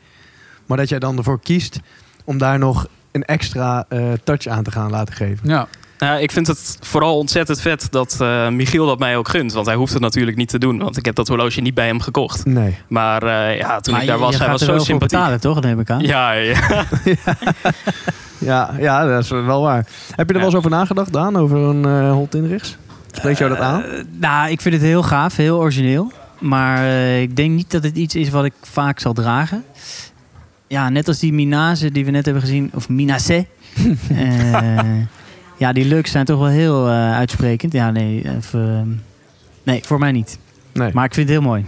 [0.66, 1.80] Maar dat jij dan ervoor kiest
[2.24, 5.50] om daar nog een extra eh, touch aan te gaan laten geven.
[5.50, 9.54] Ja, Nou, ik vind het vooral ontzettend vet dat eh, Michiel dat mij ook gunt.
[9.54, 10.78] Want hij hoeft het natuurlijk niet te doen.
[10.80, 12.46] Want ik heb dat horloge niet bij hem gekocht.
[12.46, 12.78] Nee.
[12.88, 14.72] Maar eh, ja, toen Maar ik daar je- was, je hij gaat was er zo
[14.72, 15.18] wel voor sympathiek.
[15.20, 15.54] betalen, toch?
[15.54, 16.02] Dat neem ik aan.
[16.02, 16.60] Ja, ja.
[16.64, 16.86] Ja,
[18.40, 19.86] ja, dat is wel waar.
[20.16, 21.38] Heb je er wel eens over nagedacht, Daan?
[21.38, 22.78] Over een eh Holt Inrichs?
[23.12, 23.84] Spreekt jou dat aan?
[23.84, 26.12] Eh, nou, ik vind het heel gaaf, heel origineel.
[26.40, 29.64] Maar eh, ik denk niet dat het iets is wat ik vaak zal dragen.
[30.68, 33.46] Ja, net als die Minase die we net hebben gezien, of Minase.
[34.10, 35.02] Eh,
[35.58, 37.74] ja, die looks zijn toch wel heel eh, uitsprekend.
[37.74, 39.04] Ja, nee, even,
[39.64, 40.40] nee, voor mij niet.
[40.74, 40.92] Nee.
[40.94, 41.66] Maar ik vind het heel mooi.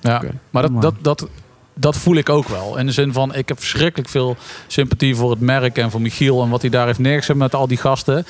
[0.00, 0.22] ja.
[0.50, 1.28] Maar dat, dat, dat,
[1.74, 2.76] dat voel ik ook wel.
[2.76, 6.42] In de zin van, ik heb verschrikkelijk veel sympathie voor het merk en voor Michiel
[6.42, 8.26] en wat hij daar heeft neergezet met al die gasten.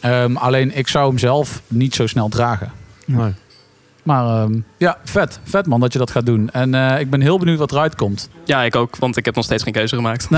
[0.00, 2.72] Ehm, alleen ik zou hem zelf niet zo snel dragen.
[3.04, 3.34] Nee.
[4.06, 5.40] Maar ehm, ja, vet.
[5.44, 6.50] Vet man dat je dat gaat doen.
[6.50, 8.28] En eh, ik ben heel benieuwd wat eruit komt.
[8.44, 8.96] ja, ik ook.
[8.96, 10.28] Want ik heb nog steeds geen keuze gemaakt.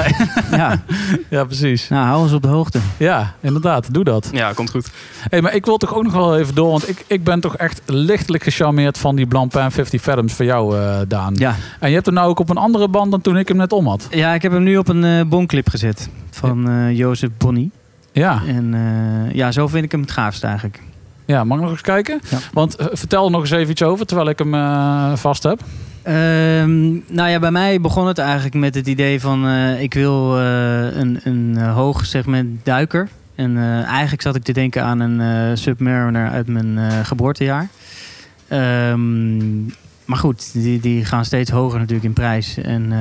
[0.51, 0.83] Ja,
[1.31, 1.89] Ja, precies.
[1.89, 2.79] nou, hou ons op de hoogte.
[2.97, 3.95] Ja, inderdaad.
[3.95, 4.29] Doe dat.
[4.33, 4.91] Ja, komt goed.
[5.29, 6.71] Hey, maar ik wil toch ook nog wel even door.
[6.71, 10.79] Want ik, ik ben toch echt lichtelijk gecharmeerd van die Blancpain 50 Fathoms voor jou,
[10.79, 11.35] eh, Daan.
[11.37, 11.55] Ja.
[11.81, 13.73] En je hebt hem nou ook op een andere band dan toen ik hem net
[13.73, 14.07] om had.
[14.11, 16.09] ja, ik heb hem nu op een eh bonclip gezet.
[16.31, 17.71] Van eh Jozef Bonny.
[18.13, 20.83] Ja, En eh, ja, zo vind ik hem het gaafst eigenlijk.
[21.29, 22.21] Ja mag ik nog eens kijken?
[22.31, 22.39] Ja.
[22.53, 25.61] Want eh, vertel er nog eens even iets over terwijl ik hem eh, vast heb.
[26.03, 30.39] Ehm, nou ja, bij mij begon het eigenlijk met het idee van eh, ik wil
[30.39, 33.09] een, een hoog segment duiker.
[33.35, 37.69] En eigenlijk zat ik te denken aan een Submariner uit mijn geboortejaar.
[38.49, 39.65] Ehm,
[40.05, 42.57] maar goed, die, die gaan steeds hoger natuurlijk in prijs.
[42.57, 42.93] En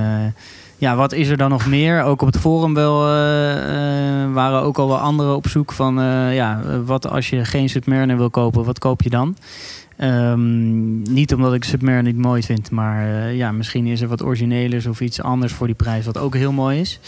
[0.77, 2.03] ja, wat is er dan nog meer?
[2.03, 5.95] Ook op het forum wel eh, eh, waren ook al wel anderen op zoek van
[6.33, 9.35] ja, wat als je geen Submariner wil kopen, wat koop je dan?
[9.97, 14.23] Ehm, niet omdat ik Submer niet mooi vind, maar eh, ja, misschien is er wat
[14.23, 16.99] originelers of iets anders voor die prijs, wat ook heel mooi is.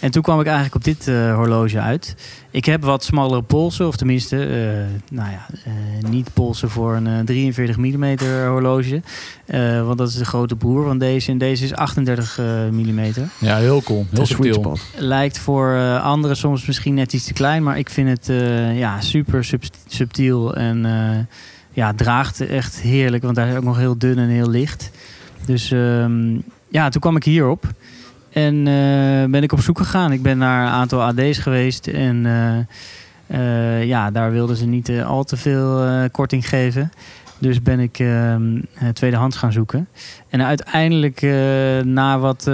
[0.00, 2.16] En toen kwam ik eigenlijk op dit eh, horloge uit.
[2.50, 7.06] Ik heb wat smallere polsen, of tenminste, eh, nou ja, eh, niet polsen voor een
[7.06, 9.02] eh, 43 mm horloge.
[9.46, 11.30] Eh, want dat is de grote broer van deze.
[11.30, 12.38] En deze is 38
[12.70, 13.00] mm.
[13.38, 14.06] Ja, heel cool.
[14.10, 14.76] Heel subtiel.
[14.96, 18.78] Lijkt voor eh, anderen soms misschien net iets te klein, maar ik vind het eh,
[18.78, 21.18] ja, super sub- subtiel en eh,
[21.72, 24.90] ja, draagt echt heerlijk, want hij is ook nog heel dun en heel licht.
[25.44, 27.66] Dus ehm, ja, toen kwam ik hierop
[28.32, 30.12] en eh, ben ik op zoek gegaan.
[30.12, 32.58] Ik ben naar een aantal AD's geweest en eh,
[33.26, 36.92] eh, ja, daar wilden ze niet al te veel korting geven.
[37.38, 39.88] Dus ben ik ehm, eh, tweedehands gaan zoeken.
[40.28, 41.20] En uiteindelijk,
[41.84, 42.44] na wat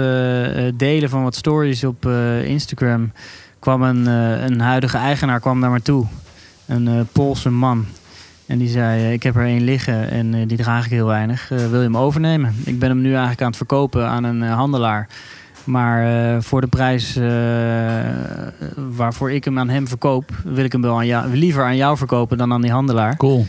[0.75, 2.05] delen van wat stories op
[2.43, 3.11] Instagram,
[3.59, 4.05] kwam een,
[4.45, 6.05] een huidige eigenaar kwam naar me toe.
[6.65, 7.85] Een Poolse man.
[8.49, 11.07] En die zei, eh, ik heb er één liggen en eh, die draag ik heel
[11.07, 11.51] weinig.
[11.51, 12.55] Eh, wil je hem overnemen?
[12.65, 15.07] Ik ben hem nu eigenlijk aan het verkopen aan een handelaar.
[15.63, 17.19] Maar voor de prijs
[18.95, 21.97] waarvoor ik hem aan hem verkoop, wil ik hem wel aan jou, liever aan jou
[21.97, 23.17] verkopen dan aan die handelaar.
[23.17, 23.45] Cool.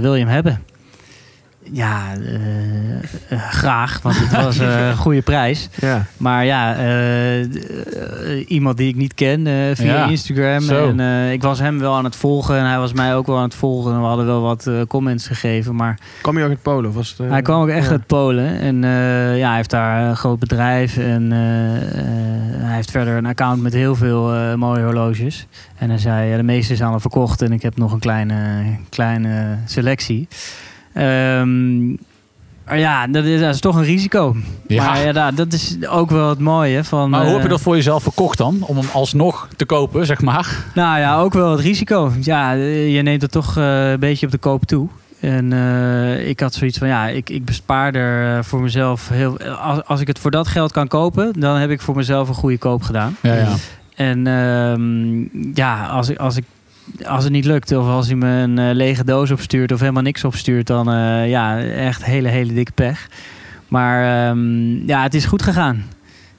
[0.00, 0.62] Wil je hem hebben?
[1.72, 2.94] Ja, eh,
[3.28, 5.68] eh, graag, want het was een goede prijs.
[5.74, 6.06] Ja.
[6.16, 10.60] Maar ja, eh, iemand die ik niet ken via Ja, Instagram.
[10.60, 10.94] zo.
[10.96, 13.42] En ik was hem wel aan het volgen en hij was mij ook wel aan
[13.42, 13.92] het volgen.
[13.92, 15.74] En we hadden wel wat comments gegeven.
[15.74, 16.92] Maar Kwam je ook uit Polen?
[16.92, 17.90] Was het, hij kwam ook echt ja.
[17.90, 18.60] uit Polen.
[18.60, 18.82] En
[19.36, 20.96] ja, hij heeft daar een groot bedrijf.
[20.96, 21.30] En
[22.60, 25.46] hij heeft verder een account met heel veel mooie horloges.
[25.76, 27.42] En hij zei, ja, de meeste zijn al verkocht.
[27.42, 28.34] En ik heb nog een kleine,
[28.88, 30.28] kleine selectie.
[30.96, 31.88] Ehm,
[32.66, 34.36] maar ja, dat is, dat is toch een risico.
[34.66, 34.84] Ja.
[34.86, 37.10] Maar ja, da- dat is ook wel het mooie van...
[37.10, 38.56] Maar hoe heb je eh, dat voor jezelf verkocht dan?
[38.60, 40.64] Om hem alsnog te kopen, zeg maar.
[40.74, 42.12] Nou ja, ook wel het risico.
[42.20, 44.88] Ja, eh, je neemt het toch eh, een beetje op de koop toe.
[45.20, 45.52] En
[46.28, 49.38] ik had zoiets van, ja, ik, ik bespaar er voor mezelf heel...
[49.38, 52.34] Als, als ik het voor dat geld kan kopen, dan heb ik voor mezelf een
[52.34, 53.16] goede koop gedaan.
[53.22, 53.54] Ja, ja.
[53.94, 55.20] En ehm,
[55.54, 56.44] ja, als, ik, als, ik,
[57.04, 60.02] als het niet lukt of als hij me een eh, lege doos opstuurt of helemaal
[60.02, 63.08] niks opstuurt, dan eh, ja, echt hele, hele dikke pech.
[63.68, 65.84] Maar ehm, ja, het is goed gegaan.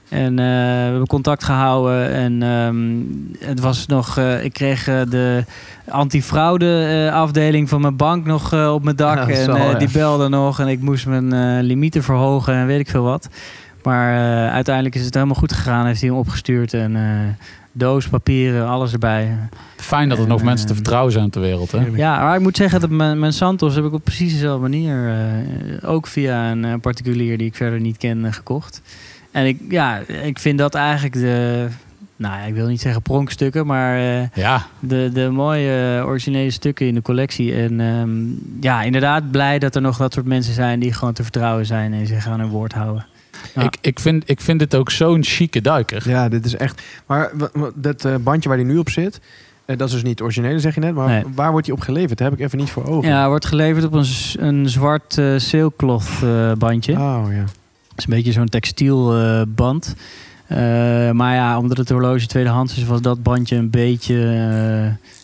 [0.09, 5.43] En eh, we hebben contact gehouden en ehm, het was nog, ik kreeg de
[5.87, 9.29] antifraude afdeling van mijn bank nog op mijn dak.
[9.29, 13.03] Ja, en die belde nog en ik moest mijn limieten verhogen en weet ik veel
[13.03, 13.29] wat.
[13.83, 14.17] Maar
[14.49, 15.85] uiteindelijk is het helemaal goed gegaan.
[15.85, 16.95] Heeft hij hem opgestuurd en
[17.77, 19.37] doos, papieren, alles erbij.
[19.75, 21.85] Fijn dat er nog En, mensen te ehm, vertrouwen zijn ter wereld, hè?
[21.95, 25.09] Ja, maar ik moet zeggen dat mijn, mijn Santos heb ik op precies dezelfde manier,
[25.09, 28.81] eh, ook via een eh, particulier die ik verder niet ken, eh, gekocht.
[29.31, 31.67] En ik, ja, ik vind dat eigenlijk de,
[32.17, 36.51] nou ja, ik wil niet zeggen pronkstukken, maar eh, Ja, de, de mooie eh, originele
[36.51, 37.53] stukken in de collectie.
[37.55, 38.11] En ehm,
[38.59, 41.93] ja, inderdaad blij dat er nog dat soort mensen zijn die gewoon te vertrouwen zijn
[41.93, 43.05] en zich aan hun woord houden.
[43.57, 43.63] Ja.
[43.63, 46.09] Ik, ik, vind, ik vind dit ook zo'n chique duiker.
[46.09, 46.81] Ja, dit is echt...
[47.05, 47.31] Maar
[47.75, 49.19] dat eh, bandje waar die nu op zit...
[49.65, 50.93] eh, dat is dus niet het originele, zeg je net.
[50.95, 51.23] Maar Nee.
[51.35, 52.17] waar wordt die op geleverd?
[52.17, 53.09] Dat heb ik even niet voor ogen.
[53.09, 54.05] Ja, wordt geleverd op een,
[54.37, 56.93] een zwart eh sailcloth eh, bandje.
[56.93, 57.37] Oh, ja.
[57.89, 59.55] Het is een beetje zo'n textielband.
[59.55, 59.95] band.
[60.47, 60.57] Eh,
[61.11, 64.15] maar ja, omdat het horloge tweedehands is, was dat bandje een beetje...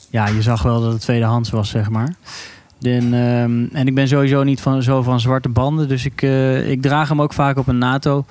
[0.09, 2.13] ja, je zag wel dat het tweedehands was, zeg maar.
[2.83, 5.87] En, ehm, en ik ben sowieso niet van, zo van zwarte banden.
[5.87, 8.25] Dus ik, eh, ik draag hem ook vaak op een NATO.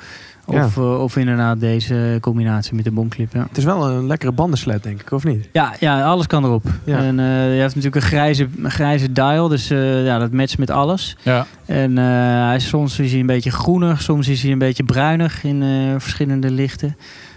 [0.44, 3.32] Of, eh, of inderdaad deze combinatie met de bomclip.
[3.32, 3.46] Ja.
[3.48, 5.48] Het is wel een lekkere bandenslet, denk ik, of niet?
[5.52, 6.64] Ja, ja, alles kan erop.
[6.84, 6.98] Ja.
[6.98, 10.70] En eh, je hebt natuurlijk een grijze, grijze dial, dus eh, ja, dat matcht met
[10.70, 11.16] alles.
[11.22, 11.46] Ja.
[11.66, 12.04] En eh,
[12.46, 15.62] hij is, soms is hij een beetje groenig, soms is hij een beetje bruinig in
[15.62, 16.96] eh, verschillende lichten.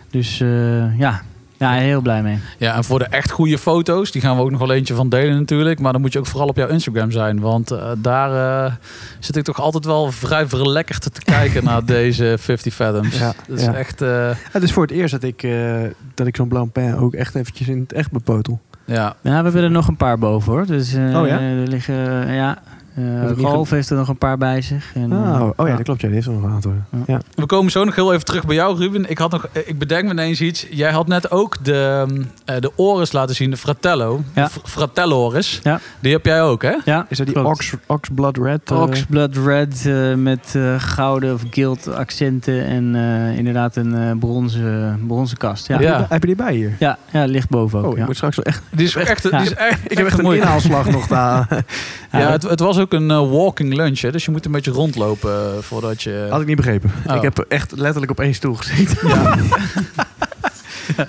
[0.09, 1.21] Dus eh, ja.
[1.57, 2.39] Ja, heel blij mee.
[2.57, 5.09] ja, en voor de echt goede foto's, die gaan we ook nog wel eentje van
[5.09, 5.79] delen natuurlijk.
[5.79, 7.39] Maar dan moet je ook vooral op jouw Instagram zijn.
[7.39, 8.73] Want eh, daar eh,
[9.19, 13.17] zit ik toch altijd wel vrij verlekkerd te kijken naar deze 50 Fathoms.
[13.17, 13.73] Ja, Dat is ja.
[13.73, 15.81] echt, eh, Het is voor het eerst dat ik, eh,
[16.13, 18.59] dat ik zo'n blanc pen ook echt eventjes in het echt bepotel.
[18.85, 19.15] ja.
[19.21, 20.65] Ja, we hebben er nog een paar boven hoor.
[20.65, 21.39] Dus eh, Oh ja?
[21.39, 22.57] er liggen, ja.
[22.99, 24.91] Uh, Rolf heeft er nog een paar bij zich.
[24.93, 26.01] En, Oh, eh, oh ja, dat klopt.
[26.01, 26.73] Ja, die heeft er nog een aantal.
[26.91, 26.99] Ja.
[27.07, 27.19] Ja.
[27.35, 29.09] We komen zo nog heel even terug bij jou, Ruben.
[29.09, 30.67] Ik, had nog, eh, ik bedenk me ineens iets.
[30.69, 32.05] Jij had net ook de,
[32.45, 34.23] eh, de Oris laten zien, de Fratello.
[34.35, 34.47] Ja.
[34.47, 35.59] F- Fratello Oris.
[35.63, 35.79] Ja.
[35.99, 36.73] Die heb jij ook, hè?
[36.85, 37.45] Ja, Is dat die.
[37.45, 38.71] Ox, Oxblood Red?
[38.71, 45.37] Oxblood Red met eh, gouden of gilt accenten en eh, inderdaad een eh, bronzen, bronzen
[45.37, 45.67] kast.
[45.67, 45.97] Ja, Ja.
[45.97, 46.05] ja.
[46.09, 46.75] Heb je die bij hier?
[46.79, 47.85] Ja, lit boven ook.
[47.85, 48.05] Oh, ik ja.
[48.05, 48.61] moet straks wel echt...
[48.71, 51.47] Die is echt, die is echt, Ik heb echt een inhaalslag nog daar.
[52.11, 54.11] Ja, het, het was ook een eh, walking lunch, hè?
[54.11, 56.27] dus je moet een beetje rondlopen eh, voordat je...
[56.29, 56.91] Had ik niet begrepen.
[57.07, 57.15] Oh.
[57.15, 58.97] Ik heb echt letterlijk op één stoel gezeten.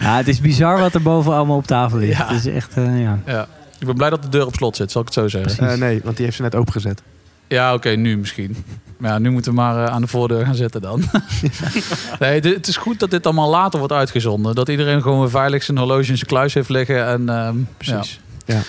[0.01, 2.19] Ja, het is bizar wat er boven allemaal op tafel ligt.
[2.19, 2.27] Ja.
[2.27, 3.19] Het is echt, eh, ja.
[3.27, 3.47] Ja.
[3.79, 5.57] Ik ben blij dat de deur op slot zit, zal ik het zo zeggen.
[5.57, 5.79] Precies.
[5.81, 7.03] Nee, want die heeft ze net opengezet.
[7.49, 8.65] Ja, oké, nu misschien.
[8.99, 11.03] Maar ja, nu moeten we maar aan de voordeur gaan zitten dan.
[12.19, 14.55] nee, dit- het is goed dat dit allemaal later wordt uitgezonden.
[14.55, 17.07] Dat iedereen gewoon weer veilig zijn horloge in zijn kluis heeft liggen.
[17.07, 18.21] En, ehm, Precies.
[18.45, 18.55] Ja.
[18.55, 18.61] Ja.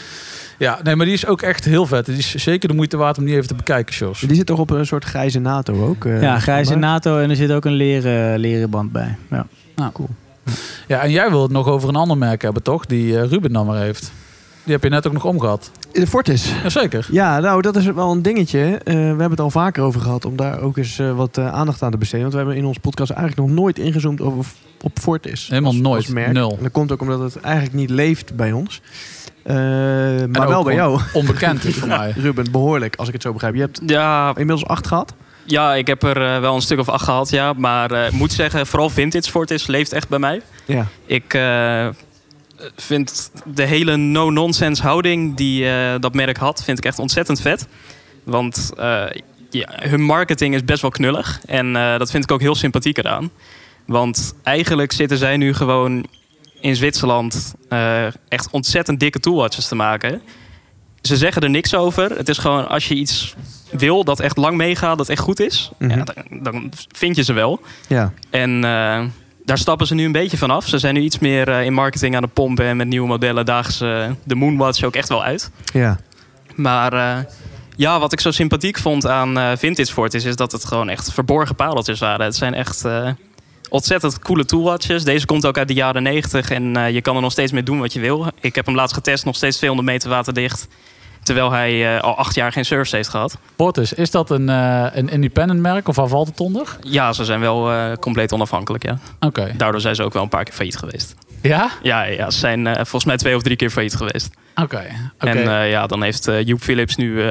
[0.58, 2.06] Ja, nee, maar die is ook echt heel vet.
[2.06, 4.20] Die is zeker de moeite waard om die even te bekijken, Jos.
[4.20, 6.06] Die zit toch op een soort grijze NATO ook?
[6.06, 6.76] eh, ja, grijze?
[6.76, 9.18] NATO en er zit ook een leren, leren band bij.
[9.30, 9.46] Ja.
[10.88, 12.86] Ja, en jij wil het nog over een ander merk hebben, toch?
[12.86, 14.12] Die eh, Ruben dan maar heeft.
[14.64, 15.72] Die heb je net ook nog omgehad.
[15.92, 16.54] De Fortis.
[16.64, 17.08] Jazeker.
[17.12, 18.60] Ja, nou, dat is wel een dingetje.
[18.84, 21.54] Eh, we hebben het al vaker over gehad om daar ook eens eh, wat eh,
[21.54, 22.22] aandacht aan te besteden.
[22.22, 24.46] Want we hebben in onze podcast eigenlijk nog nooit ingezoomd over,
[24.82, 25.48] op Fortis.
[25.48, 25.98] Helemaal als- nooit.
[25.98, 26.32] als merk.
[26.34, 26.56] Nul.
[26.58, 28.82] En dat komt ook omdat het eigenlijk niet leeft bij ons.
[29.44, 32.14] Eh, maar wel bij jou, Onbekend is voor mij.
[32.18, 33.54] Ruben, behoorlijk, als ik het zo begrijp.
[33.56, 35.14] Je hebt Ja, inmiddels acht gehad.
[35.46, 37.54] ja, ik heb er eh, wel een stuk of acht gehad, ja.
[37.54, 40.42] Maar eh, ik moet zeggen, vooral vintage Fortis leeft echt bij mij.
[40.66, 40.86] Ja.
[41.06, 41.88] Ik eh,
[42.76, 47.68] vind de hele no-nonsense houding die eh, dat merk had, vind ik echt ontzettend vet.
[48.24, 49.04] Want eh,
[49.50, 51.40] ja, hun marketing is best wel knullig.
[51.46, 53.30] En eh, dat vind ik ook heel sympathiek eraan.
[53.86, 56.06] Want eigenlijk zitten zij nu gewoon
[56.60, 57.54] in Zwitserland
[58.28, 60.22] echt ontzettend dikke toolwatches te maken.
[61.02, 62.10] Ze zeggen er niks over.
[62.18, 63.36] Het is gewoon als je iets
[63.72, 65.98] wil dat echt lang meegaat, dat echt goed is, Mhm.
[65.98, 67.60] ja, dan, dan vind je ze wel.
[67.88, 68.14] Ja.
[68.30, 68.64] En
[69.48, 70.68] daar stappen ze nu een beetje van af.
[70.68, 72.66] Ze zijn nu iets meer eh, in marketing aan de pompen.
[72.66, 75.52] En met nieuwe modellen dagen ze de Moonwatch ook echt wel uit.
[75.74, 76.00] Ja.
[76.56, 77.24] Maar eh,
[77.76, 80.26] ja, wat ik zo sympathiek vond aan eh Vintage Fortis...
[80.26, 82.26] is dat het gewoon echt verborgen pareltjes waren.
[82.26, 82.86] Het zijn echt
[83.70, 85.04] ontzettend coole toolwatches.
[85.04, 87.80] Deze komt ook uit de jaren 90 en je kan er nog steeds mee doen
[87.80, 88.28] wat je wil.
[88.40, 90.68] Ik heb hem laatst getest, nog steeds 200 meter waterdicht.
[91.28, 93.38] Terwijl hij eh, al acht jaar geen service heeft gehad.
[93.56, 96.78] Portis, is dat een, eh, een independent merk of waar valt het onder?
[96.82, 98.98] Ja, ze zijn wel eh, compleet onafhankelijk, ja.
[99.20, 99.54] Oké.
[99.58, 101.16] Daardoor zijn ze ook wel een paar keer failliet geweest.
[101.42, 101.70] Ja?
[101.82, 104.30] Ja, ja ze zijn volgens mij twee of drie keer failliet geweest.
[104.56, 104.86] Oké.
[105.20, 105.28] Oké.
[105.28, 107.22] En ja, dan heeft Joep Philips nu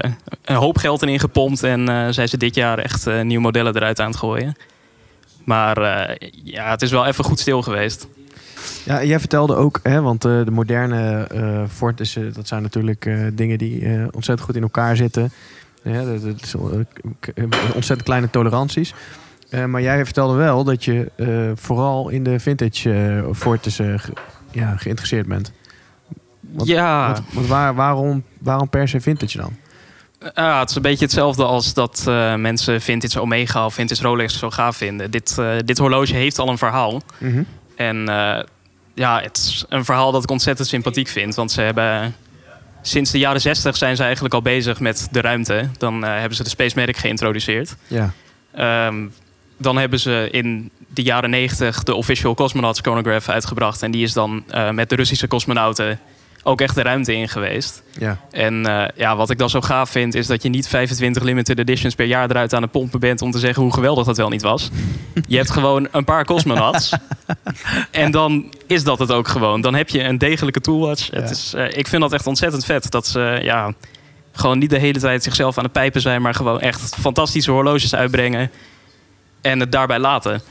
[0.44, 1.62] een hoop geld erin gepompt.
[1.62, 4.56] En zijn ze dit jaar echt nieuwe modellen eruit aan het gooien.
[5.44, 5.80] Maar
[6.44, 8.06] ja, het is wel even goed stil geweest.
[8.84, 13.58] Ja, jij vertelde ook, hè, want eh, de moderne eh, dat zijn natuurlijk eh, dingen
[13.58, 15.32] die ontzettend goed in elkaar zitten.
[15.82, 16.54] Ja, dat, dat is,
[17.74, 18.94] ontzettend kleine toleranties.
[19.66, 21.10] Maar jij vertelde wel dat je
[21.54, 24.12] vooral in de vintage ge-
[24.50, 25.52] ja, geïnteresseerd bent.
[26.40, 29.56] Wat- ja, waar, waarom, waarom per se vintage dan?
[30.34, 34.38] ja, het is een beetje hetzelfde als dat eh, mensen vintage Omega of vintage Rolex
[34.38, 35.10] zo gaaf vinden.
[35.10, 37.02] Dit, dit horloge heeft al een verhaal.
[37.76, 38.42] En eh,
[38.94, 41.34] ja, het is een verhaal dat ik ontzettend sympathiek vind.
[41.34, 42.14] Want ze hebben
[42.82, 45.68] sinds de jaren 60 zijn ze eigenlijk al bezig met de ruimte.
[45.78, 47.76] Dan eh, hebben ze de Space Medic geïntroduceerd.
[47.86, 48.12] Ja.
[48.54, 49.06] Ehm,
[49.56, 53.82] dan hebben ze in de jaren 90 de Official Cosmonauts Chronograph uitgebracht.
[53.82, 56.00] En die is dan eh, met de Russische cosmonauten
[56.46, 57.82] ook echt de ruimte in geweest.
[57.98, 58.18] Ja.
[58.30, 61.58] En eh, ja, wat ik dan zo gaaf vind, is dat je niet 25 limited
[61.58, 64.28] editions per jaar eruit aan het pompen bent om te zeggen hoe geweldig dat wel
[64.28, 64.70] niet was.
[65.28, 66.92] Je hebt gewoon een paar cosmonauts.
[67.90, 69.60] en dan is dat het ook gewoon.
[69.60, 71.10] Dan heb je een degelijke toolwatch.
[71.10, 72.90] Het is, eh, ik vind dat echt ontzettend vet.
[72.90, 73.74] Dat ze ja,
[74.32, 77.94] gewoon niet de hele tijd zichzelf aan het pijpen zijn, maar gewoon echt fantastische horloges
[77.94, 78.50] uitbrengen.
[79.40, 80.42] En het daarbij laten.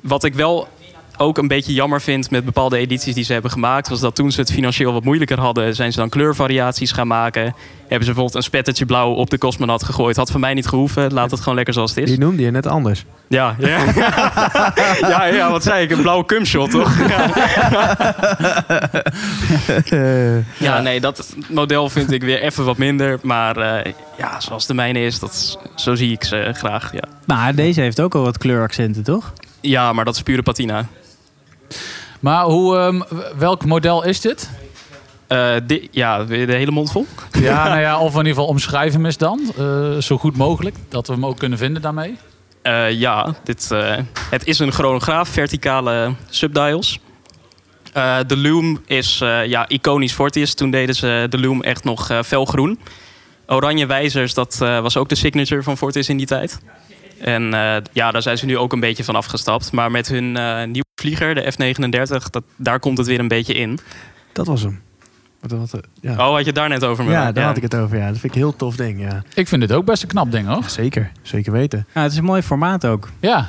[0.00, 0.68] Wat ik wel
[1.16, 4.32] ook een beetje jammer vind met bepaalde edities die ze hebben gemaakt, was dat toen
[4.32, 7.42] ze het financieel wat moeilijker hadden, zijn ze dan kleurvariaties gaan maken.
[7.42, 10.16] Hebben ze bijvoorbeeld een spettertje blauw op de Cosmonaut gegooid.
[10.16, 11.12] Had van mij niet gehoeven.
[11.12, 12.10] Laat het gewoon lekker zoals het is.
[12.10, 13.04] Die noemde je net anders.
[13.28, 13.84] Ja, ja.
[15.08, 15.90] ja, ja, wat zei ik?
[15.90, 16.92] Een blauwe cumshot, toch?
[19.84, 20.42] Ja.
[20.58, 23.18] ja, nee, dat model vind ik weer even wat minder.
[23.22, 26.92] Maar eh, ja, zoals de mijne is, dat, zo zie ik ze graag.
[26.92, 27.04] Ja.
[27.26, 29.32] Maar deze heeft ook al wat kleuraccenten, toch?
[29.62, 30.86] Ja, maar dat is pure patina.
[32.20, 33.00] Maar hoe, ehm,
[33.38, 34.50] welk model is dit?
[35.66, 37.06] Di- ja, de hele mond vol.
[37.40, 39.40] Ja, nou ja, of in ieder geval omschrijf hem eens dan.
[39.58, 42.16] eh, zo goed mogelijk, dat we hem ook kunnen vinden daarmee.
[42.62, 43.70] Eh, ja, dit,
[44.30, 47.00] het is een chronograaf, verticale subdials.
[48.26, 50.54] De Loom is ja, iconisch Fortis.
[50.54, 52.78] Toen deden ze de Loom echt nog felgroen.
[53.46, 56.58] Oranje wijzers, dat was ook de signature van Fortis in die tijd.
[57.22, 59.72] En eh, ja, daar zijn ze nu ook een beetje van afgestapt.
[59.72, 63.54] Maar met hun eh, nieuwe vlieger, de F39, dat, daar komt het weer een beetje
[63.54, 63.78] in.
[64.32, 64.80] Dat was hem.
[65.40, 66.12] Wat, wat, eh, ja.
[66.12, 67.04] Oh, had je het daar net over?
[67.04, 67.32] ja, Mila?
[67.32, 67.96] daar had ik het over.
[67.96, 68.08] Ja.
[68.08, 69.00] Dat vind ik een heel tof ding.
[69.00, 69.22] Ja.
[69.34, 70.64] Ik vind dit ook best een knap ding, hoor.
[70.66, 71.86] Zeker, zeker weten.
[71.94, 73.08] Ja, het is een mooi formaat ook.
[73.20, 73.48] Ja,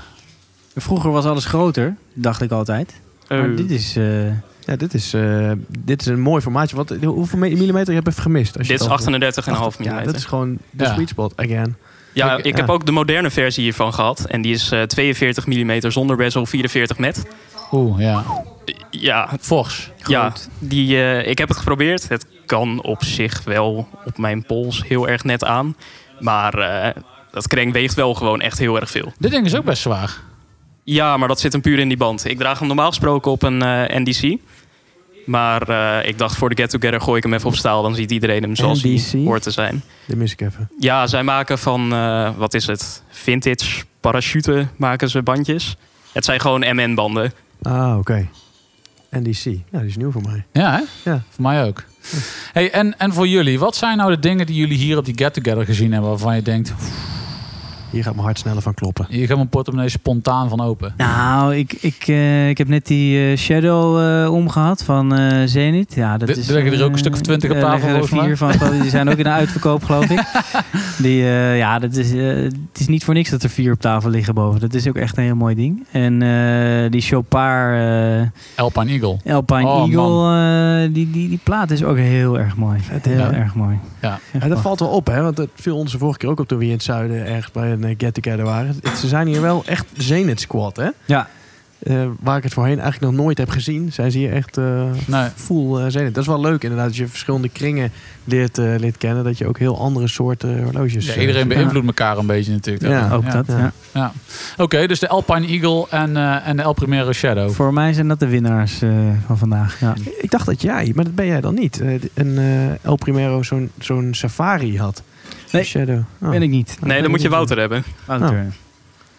[0.75, 2.93] Vroeger was alles groter, dacht ik altijd.
[3.29, 3.95] Maar dit is...
[3.95, 4.27] eh,
[4.65, 6.75] Ja, dit is, eh, dit is een mooi formaatje.
[6.75, 8.57] Wat, hoeveel me- millimeter heb je even gemist?
[8.57, 9.85] Als je dit is het over- 38,5 mm.
[9.85, 10.93] Ja, dat is gewoon de Ja.
[10.93, 11.75] sweet spot again.
[12.13, 14.25] Ja, Ik- heb ook de moderne versie hiervan gehad.
[14.25, 17.23] En die is eh, 42 mm zonder bezel, 44 met.
[17.71, 18.23] oeh, ja.
[18.89, 19.91] Ja, Fors.
[20.07, 22.09] ja die, eh, ik heb het geprobeerd.
[22.09, 25.75] Het kan op zich wel op mijn pols heel erg net aan.
[26.19, 29.13] Maar eh, dat kring weegt wel gewoon echt heel erg veel.
[29.17, 30.17] Dit ding is ook best zwaar.
[30.83, 32.25] Ja, maar dat zit hem puur in die band.
[32.29, 34.37] Ik draag hem normaal gesproken op een eh, NDC.
[35.25, 37.81] Maar eh, ik dacht voor de get-together gooi ik hem even op staal.
[37.81, 39.83] Dan ziet iedereen hem zoals hij hoort te zijn.
[40.05, 40.69] Dit mis ik even.
[40.79, 43.03] Ja, zij maken van, eh, wat is het?
[43.09, 45.77] Vintage parachute maken ze bandjes.
[46.11, 47.33] Het zijn gewoon MN-banden.
[47.61, 48.27] Ah, oké.
[49.09, 49.43] NDC.
[49.43, 50.45] Ja, die is nieuw voor mij.
[50.51, 51.11] Ja, hè?
[51.11, 51.23] Ja.
[51.29, 51.83] Voor mij ook.
[52.53, 55.17] Hey, en, en voor jullie, wat zijn nou de dingen die jullie hier op die
[55.17, 56.09] get-together gezien hebben...
[56.09, 56.73] waarvan je denkt,
[57.93, 59.05] Hier gaat mijn hart sneller van kloppen.
[59.09, 60.93] hier gaat mijn portemonnee spontaan van open.
[60.97, 65.93] Nou, ik, ik, eh, ik heb net die eh, Shadow eh, omgehad van eh Zenith.
[65.95, 68.07] Ja, dat Er- is, er liggen er ook een stuk of 20 op tafel, er
[68.07, 68.51] vier van,
[68.81, 70.21] die zijn ook in de uitverkoop, geloof ik.
[70.97, 74.09] Die, eh, ja, dat is, het is niet voor niks dat er vier op tafel
[74.09, 74.59] liggen boven.
[74.59, 75.85] Dat is ook echt een heel mooi ding.
[75.91, 77.79] En eh, die Chopard
[78.55, 79.17] eh, Alpine Eagle.
[79.33, 82.79] Alpine Oh, Eagle, die, die, die plaat is ook heel erg mooi.
[83.01, 83.31] Heel ja.
[83.33, 83.77] erg mooi.
[84.01, 84.19] Ja.
[84.41, 85.21] Ja, dat valt wel op, hè?
[85.21, 87.51] Want dat viel ons de vorige keer ook op toen we in het zuiden ergens
[87.51, 88.75] bij een eh, get-together waren.
[88.83, 90.89] Het- Ze zijn hier wel echt Zenith Squad, hè?
[91.05, 91.27] Ja,
[91.83, 94.83] Eh, waar ik het voorheen eigenlijk nog nooit heb gezien, zijn ze hier echt eh
[95.07, 95.29] Nee.
[95.35, 96.13] full Zenith.
[96.13, 97.91] Dat is wel leuk inderdaad, als je verschillende kringen
[98.23, 101.05] leert, leert kennen, dat je ook heel andere soorten horloges...
[101.13, 102.85] Ja, iedereen beïnvloedt elkaar een beetje natuurlijk.
[102.85, 103.31] Ja, ook ja.
[103.31, 103.45] dat.
[103.47, 103.57] ja.
[103.57, 103.71] Ja.
[103.93, 104.11] Ja.
[104.57, 107.51] Oké, dus de Alpine Eagle en, eh, en de El Primero Shadow.
[107.51, 108.89] Voor mij zijn dat de winnaars eh,
[109.25, 109.79] van vandaag.
[109.79, 109.93] Ja.
[110.21, 113.43] Ik dacht dat jij, maar dat ben jij dan niet, eh, een eh, El Primero
[113.43, 115.03] zo'n zo'n safari had.
[115.53, 115.63] Nee.
[115.63, 115.99] Shadow.
[116.21, 116.29] Oh.
[116.29, 116.77] Ben ik niet.
[116.81, 117.83] Nee, dan moet je Wouter hebben.
[118.05, 118.45] Wouter.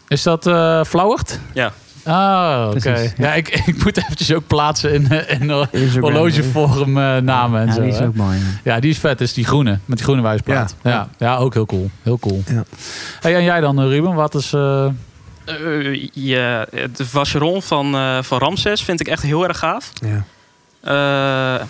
[0.09, 1.39] Is dat eh Flauwert?
[1.53, 1.73] Ja.
[2.05, 3.13] Ah, oké.
[3.17, 3.35] Ja.
[3.35, 6.03] Ik, ik moet eventjes ook plaatsen in, eh, in Instagram.
[6.13, 7.81] horlogeforum eh, namen en Ja, zo.
[7.81, 8.07] die is hè.
[8.07, 8.39] ook mooi.
[8.39, 8.45] ja.
[8.75, 9.21] Ja, die is vet.
[9.21, 9.79] Is die groene.
[9.85, 10.77] Met die groene wijsplaat.
[10.83, 11.09] Ja, Ja.
[11.19, 11.37] ja.
[11.37, 11.91] ook heel cool.
[12.03, 12.43] Heel cool.
[12.47, 12.65] Ja.
[13.21, 14.15] Hey, en jij dan, Ruben?
[14.15, 14.53] Wat is...
[14.53, 14.87] eh,
[15.45, 16.67] Eh, ja,
[16.97, 19.93] de Vacheron van, eh, van Ramses vind ik echt heel erg gaaf.
[19.95, 20.25] Ja.
[21.61, 21.67] Eh,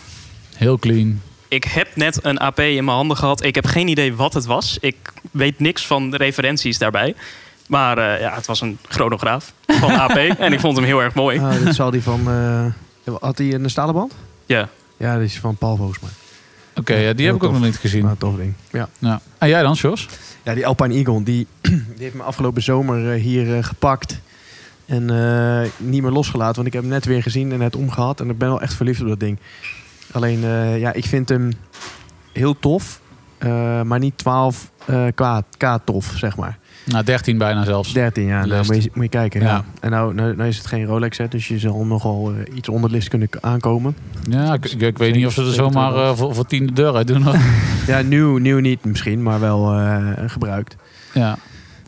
[0.56, 1.20] heel clean.
[1.54, 3.42] Ik heb net een AP in mijn handen gehad.
[3.44, 4.78] Ik heb geen idee wat het was.
[4.80, 4.96] Ik
[5.30, 7.14] weet niks van de referenties daarbij.
[7.66, 10.16] Maar eh, ja, het was een chronograaf van AP.
[10.16, 11.38] en ik vond hem heel erg mooi.
[11.38, 12.20] Ah, dit zal die van...
[13.04, 14.14] eh, had hij een stalen band?
[14.46, 14.68] Ja.
[14.96, 16.10] Ja, die is van Paul volgens mij.
[16.76, 17.58] Oké, ja, die heb ik ook tof.
[17.60, 18.04] nog niet gezien.
[18.04, 18.54] Maar tof ding.
[18.70, 18.88] Ja.
[18.98, 19.20] Ja.
[19.38, 20.08] En jij dan, Jos?
[20.42, 24.20] ja, die Alpine Eagle, die, die heeft me afgelopen zomer eh, hier gepakt.
[24.86, 28.20] En eh, niet meer losgelaten, want ik heb hem net weer gezien en net omgehad.
[28.20, 29.38] En ik ben wel echt verliefd op dat ding.
[30.14, 31.50] Alleen, eh, ja, ik vind hem
[32.32, 33.00] heel tof.
[33.38, 36.58] eh, maar niet 12 eh, k, k tof, zeg maar.
[36.84, 37.92] Nou, 13 bijna zelfs.
[37.92, 38.44] 13, ja.
[38.44, 39.40] Nou, moet, je, moet je kijken.
[39.40, 39.46] Ja.
[39.46, 39.64] Ja.
[39.80, 42.90] En nou, nou, nou is het geen Rolex set, dus je zal nogal iets onder
[42.90, 43.96] de list kunnen aankomen.
[44.30, 46.72] Ja, ik, ik, ik weet niet of ze er zomaar eh, voor, voor 10 de
[46.72, 47.24] deur uit doen.
[47.86, 49.66] Ja, nieuw, nieuw niet misschien, maar wel
[50.26, 50.76] gebruikt.
[51.12, 51.36] ja.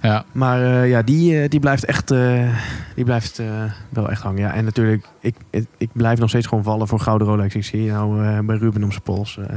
[0.07, 0.25] Ja.
[0.33, 2.49] Maar eh, ja, die, eh, die blijft echt, eh,
[2.95, 3.47] die blijft, eh,
[3.89, 4.41] wel echt hangen.
[4.41, 7.55] Ja, en natuurlijk, ik, ik, ik blijf nog steeds gewoon vallen voor gouden Rolex.
[7.55, 9.39] Ik zie nou eh, bij Ruben om zijn pols.
[9.49, 9.57] eh,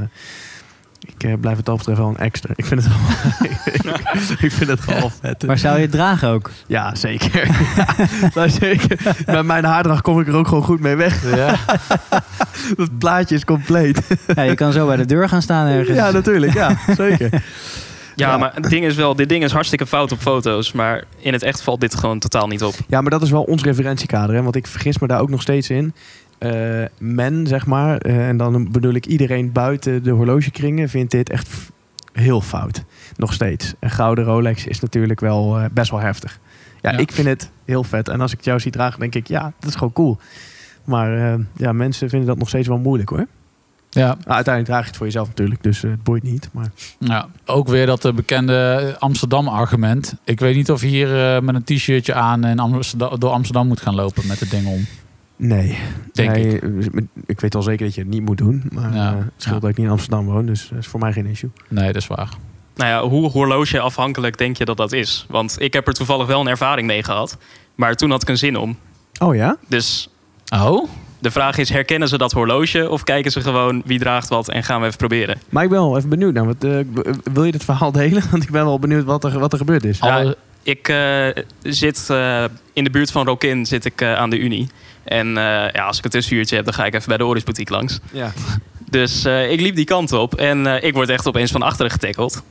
[1.06, 2.52] ik eh, blijf het dat betreft wel een extra.
[2.56, 3.06] Ik vind het wel,
[4.46, 5.46] ik vind het wel vet.
[5.46, 6.50] Maar zou je het dragen ook?
[6.66, 7.48] Ja, zeker.
[8.34, 9.16] ja, zeker.
[9.26, 11.34] Met mijn haardracht kom ik er ook gewoon goed mee weg.
[11.36, 11.54] ja.
[12.76, 14.02] Het plaatje is compleet.
[14.34, 15.96] Ja, je kan zo bij de deur gaan staan ergens.
[15.96, 16.52] ja, natuurlijk.
[16.54, 17.42] Ja, zeker.
[18.20, 18.36] Ja, Ja.
[18.38, 20.72] maar het ding is wel, dit ding is hartstikke fout op foto's.
[20.72, 22.74] Maar in het echt valt dit gewoon totaal niet op.
[22.88, 24.34] Ja, maar dat is wel ons referentiekader.
[24.36, 24.42] Hè?
[24.42, 25.94] Want ik vergis me daar ook nog steeds in.
[26.38, 31.30] Eh, men, zeg maar, eh, en dan bedoel ik iedereen buiten de horlogekringen, vindt dit
[31.30, 31.48] echt
[32.12, 32.84] heel fout.
[33.16, 33.74] Nog steeds.
[33.80, 36.38] Een gouden Rolex is natuurlijk wel eh, best wel heftig.
[36.80, 36.98] Ja, Ja.
[36.98, 38.08] ik vind het heel vet.
[38.08, 40.18] En als ik het jou zie dragen, denk ik, ja, dat is gewoon cool.
[40.84, 43.26] Maar eh, ja, mensen vinden dat nog steeds wel moeilijk hoor.
[43.90, 44.06] Ja.
[44.06, 46.48] Nou, uiteindelijk draag je het voor jezelf natuurlijk, dus eh, het boeit niet.
[46.52, 50.14] Maar Ja, ook weer dat eh, bekende Amsterdam-argument.
[50.24, 53.80] Ik weet niet of je hier eh, met een t-shirtje aan Amsterdam, door Amsterdam moet
[53.80, 54.86] gaan lopen met het ding om.
[55.36, 55.78] nee.
[56.12, 56.62] Denk nee, ik.
[57.26, 57.40] ik.
[57.40, 58.62] weet wel zeker dat je het niet moet doen.
[58.72, 59.10] Maar Ja.
[59.10, 59.60] eh, het scheelt Ja.
[59.60, 61.50] dat ik niet in Amsterdam woon, dus dat is voor mij geen issue.
[61.68, 62.28] Nee, dat is waar.
[62.74, 65.26] Nou ja, hoe horloge afhankelijk denk je dat dat is?
[65.28, 67.36] Want ik heb er toevallig wel een ervaring mee gehad.
[67.74, 68.76] Maar toen had ik een zin om.
[69.18, 69.56] Oh ja?
[69.68, 70.08] Dus
[70.54, 70.88] Oh?
[71.20, 72.88] De vraag is, herkennen ze dat horloge?
[72.88, 75.40] Of kijken ze gewoon wie draagt wat en gaan we even proberen?
[75.48, 76.46] Maar ik ben wel even benieuwd naar.
[76.46, 76.78] Wat, eh,
[77.32, 78.22] wil je dit verhaal delen?
[78.30, 79.98] Want ik ben wel benieuwd wat er, wat er gebeurd is.
[79.98, 81.26] Ja, Ik eh,
[81.62, 84.68] zit eh, in de buurt van Rokin zit ik, aan de Unie.
[85.04, 85.28] En
[85.72, 87.98] ja, als ik een tussenuurtje heb, dan ga ik even bij de Oris Boutique langs.
[88.12, 88.32] Ja.
[88.90, 92.42] Dus ik liep die kant op en ik word echt opeens van achteren getackeld.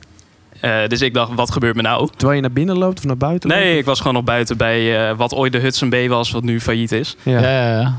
[0.60, 2.08] Eh, dus ik dacht, wat gebeurt me nou?
[2.10, 3.78] Terwijl je naar binnen loopt of naar buiten Nee, loopt?
[3.78, 6.60] ik was gewoon nog buiten bij eh, wat ooit de Hudson B was, wat nu
[6.60, 7.16] failliet is.
[7.22, 7.40] Ja.
[7.40, 7.98] Ja, ja, ja.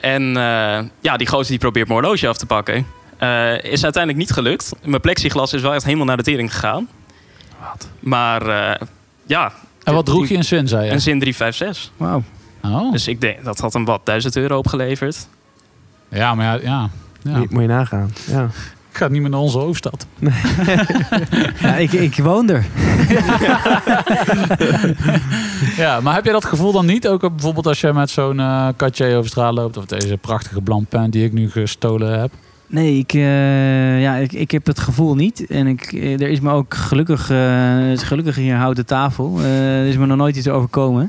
[0.00, 2.86] Eh, en eh, ja, die gozer die probeert mijn horloge af te pakken.
[3.16, 4.72] Eh, is uiteindelijk niet gelukt.
[4.84, 6.88] Mijn plexiglas is wel echt helemaal naar de tering gegaan.
[7.70, 7.88] Wat?
[8.00, 8.86] Maar eh,
[9.26, 10.90] ja, En wat droeg je in Sin, zei je?
[10.90, 11.90] een zin 356.
[11.96, 12.22] Wauw.
[12.62, 12.92] Oh.
[12.92, 15.28] Dus ik denk dat had hem wat 1000 euro opgeleverd.
[16.08, 16.88] Ja, maar ja, ja.
[17.22, 17.30] ja.
[17.38, 18.12] Moet, je, moet je nagaan.
[18.26, 18.48] Ja.
[18.96, 20.06] Ik ga niet meer naar onze hoofdstad.
[21.60, 22.66] Ja, ik, ik woon er.
[25.76, 27.08] Ja, maar heb jij dat gevoel dan niet?
[27.08, 29.76] Ook bijvoorbeeld als jij met zo'n eh Cartier over straat loopt.
[29.76, 32.30] Of deze prachtige Blancpain die ik nu gestolen heb.
[32.66, 35.46] Nee, ik, eh, ja, ik, ik heb het gevoel niet.
[35.46, 39.38] En ik, eh, er is me ook gelukkig, eh, is gelukkig hier houten tafel.
[39.38, 41.08] Eh, er is me nog nooit iets overkomen.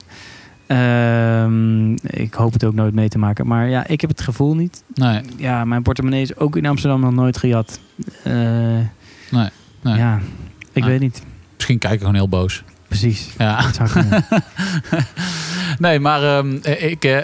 [0.67, 3.47] Ehm, ik hoop het ook nooit mee te maken.
[3.47, 4.83] Maar ja, ik heb het gevoel niet.
[4.93, 7.79] Nee, Ja, mijn portemonnee is ook in Amsterdam nog nooit gejat.
[8.23, 8.33] Eh,
[9.31, 9.49] nee.
[9.81, 9.95] nee.
[9.97, 10.19] Ja,
[10.73, 10.89] ik Nee.
[10.91, 11.23] weet niet.
[11.55, 12.63] Misschien kijken gewoon heel boos.
[12.87, 13.29] Precies.
[13.37, 13.61] Ja.
[13.61, 14.25] Dat zou kunnen.
[15.79, 17.03] Nee, maar ehm, ik...
[17.03, 17.17] eh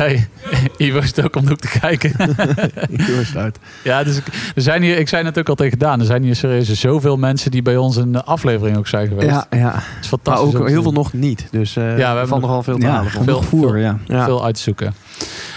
[0.00, 0.28] hey,
[0.86, 2.10] Ivo zit ook om de hoek te kijken.
[2.90, 3.58] Ik doe het uit.
[3.84, 4.16] Ja, dus
[4.54, 6.00] er zijn hier, ik zei het ook al tegen Daan.
[6.00, 9.28] Er zijn hier serieus zoveel mensen die bij ons in de aflevering ook zijn geweest.
[9.30, 9.72] Ja, ja.
[9.74, 10.46] Het is Maar fantastisch.
[10.54, 11.46] ook om te heel veel nog niet.
[11.50, 13.10] Dus eh we ja, hebben er valt nog- nogal veel te ja, halen.
[13.24, 13.98] veel- voer, ja.
[14.06, 14.24] Ja.
[14.24, 14.94] veel uit te zoeken.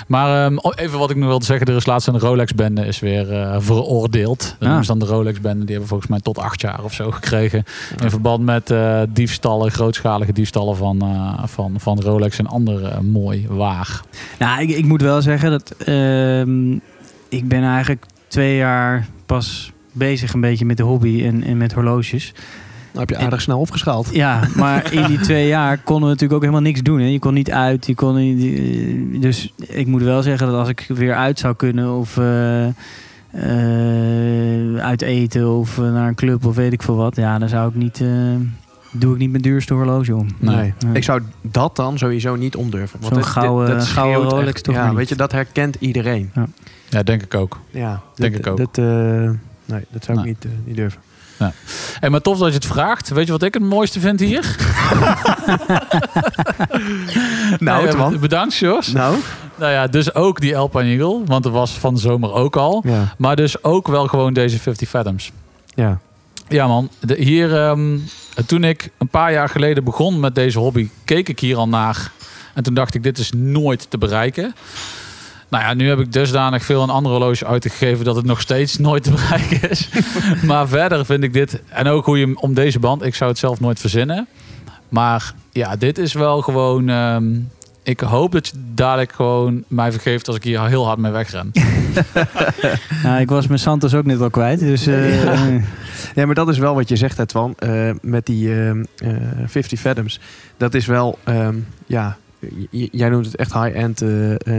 [0.07, 1.67] Maar ehm, oh, even wat ik nog wilde zeggen.
[1.67, 4.39] Er is laatst een Rolex-bende is weer eh, veroordeeld.
[4.39, 5.59] Dat noemen ze dan de Rolex-bende.
[5.59, 7.63] Die hebben volgens mij tot acht jaar of zo gekregen.
[8.01, 13.45] In verband met eh, diefstallen, grootschalige diefstallen van, eh, van, van Rolex en andere mooi
[13.49, 14.01] waar.
[14.39, 16.71] Nou, ik, ik moet wel zeggen dat ehm,
[17.29, 21.73] ik ben eigenlijk twee jaar pas bezig een beetje met de hobby en, en met
[21.73, 22.33] horloges.
[22.93, 24.09] Dan heb je aardig snel opgeschaald.
[24.11, 26.99] Ja, maar in die twee jaar konden we natuurlijk ook helemaal niks doen.
[26.99, 27.05] Hè.
[27.07, 30.69] Je kon niet uit, je kon niet, eh, dus ik moet wel zeggen dat als
[30.69, 32.73] ik weer uit zou kunnen of eh, eh,
[34.77, 37.75] uit eten of naar een club of weet ik veel wat, ja, dan zou ik
[37.75, 38.07] niet, eh,
[38.91, 40.27] doe ik niet mijn duurste horloge om.
[40.39, 40.73] Nee.
[40.93, 42.99] Ik zou dat dan sowieso niet omdurven.
[43.01, 44.95] Want Zo'n gouden- dat gouden Rolex echt- toch Ja, niet?
[44.97, 46.31] weet je, dat herkent iedereen.
[46.89, 47.59] Ja, denk ik ook.
[47.71, 48.59] Ja, Denk ik ook.
[48.59, 48.83] eh,
[49.65, 51.01] nee, dat zou ik niet, niet durven.
[51.99, 53.09] Hey, maar tof dat je het vraagt.
[53.09, 54.55] Weet je wat ik het mooiste vind hier?
[57.59, 58.19] Nou, Nee, man.
[58.19, 58.87] Bedankt, Jos.
[58.87, 59.17] Nou?
[59.55, 61.21] Nou ja, dus ook die Alpine Eagle.
[61.25, 62.83] Want dat was van de zomer ook al.
[62.85, 63.13] Ja.
[63.17, 65.31] Maar dus ook wel gewoon deze 50 Fathoms.
[65.75, 65.99] Ja.
[66.47, 67.97] Ja man, de, hier, ehm,
[68.45, 72.11] toen ik een paar jaar geleden begon met deze hobby, keek ik hier al naar.
[72.53, 74.55] En toen dacht ik, dit is nooit te bereiken.
[75.53, 78.77] Nou ja, nu heb ik dusdanig veel een andere horloge uitgegeven dat het nog steeds
[78.77, 79.89] nooit te bereiken is.
[80.49, 83.29] maar verder vind ik dit, en ook hoe je hem om deze band, ik zou
[83.29, 84.27] het zelf nooit verzinnen.
[84.89, 87.23] Maar ja, dit is wel gewoon, ehm,
[87.83, 91.51] ik hoop dat je dadelijk gewoon mij vergeeft als ik hier heel hard mee wegren.
[93.03, 94.87] Nou, ik was mijn Santos ook net al kwijt, dus...
[94.87, 95.63] eh, eh,
[96.15, 97.53] Ja, maar dat is wel wat je zegt, Edwan.
[97.57, 99.09] eh met die ehm, eh
[99.45, 100.19] 50 Fathoms.
[100.57, 102.17] Dat is wel, ehm, ja,
[102.69, 104.09] jij noemt het echt high-end eh,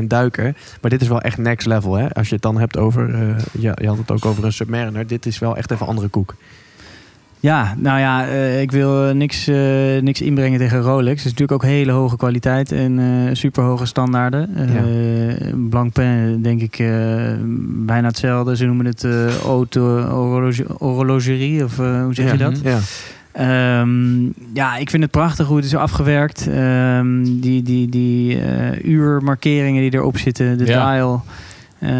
[0.05, 0.55] duiker.
[0.81, 2.15] Maar dit is wel echt next level, hè?
[2.15, 3.21] Als je het dan hebt over, eh,
[3.59, 5.07] ja, je had het ook over een Submariner.
[5.07, 6.35] Dit is wel echt even andere koek.
[7.41, 9.47] Ja, nou ja, eh, ik wil niks,
[10.01, 11.09] niks inbrengen tegen Rolex.
[11.23, 14.57] Het is natuurlijk ook hele hoge kwaliteit en super hoge standaarden.
[14.57, 16.77] Eh Blancpain, denk ik,
[17.87, 18.57] bijna hetzelfde.
[18.57, 19.07] Ze noemen het
[19.45, 20.01] auto
[20.79, 22.51] horlogerie, of hoe zeg je Ja.
[22.51, 22.61] dat?
[22.63, 22.79] Ja.
[23.35, 26.49] Ehm, ja, ik vind het prachtig hoe het is afgewerkt.
[26.49, 30.93] Ehm, die die, die eh, uurmarkeringen die erop zitten, de Ja.
[30.95, 31.25] dial.
[31.79, 31.91] Eh,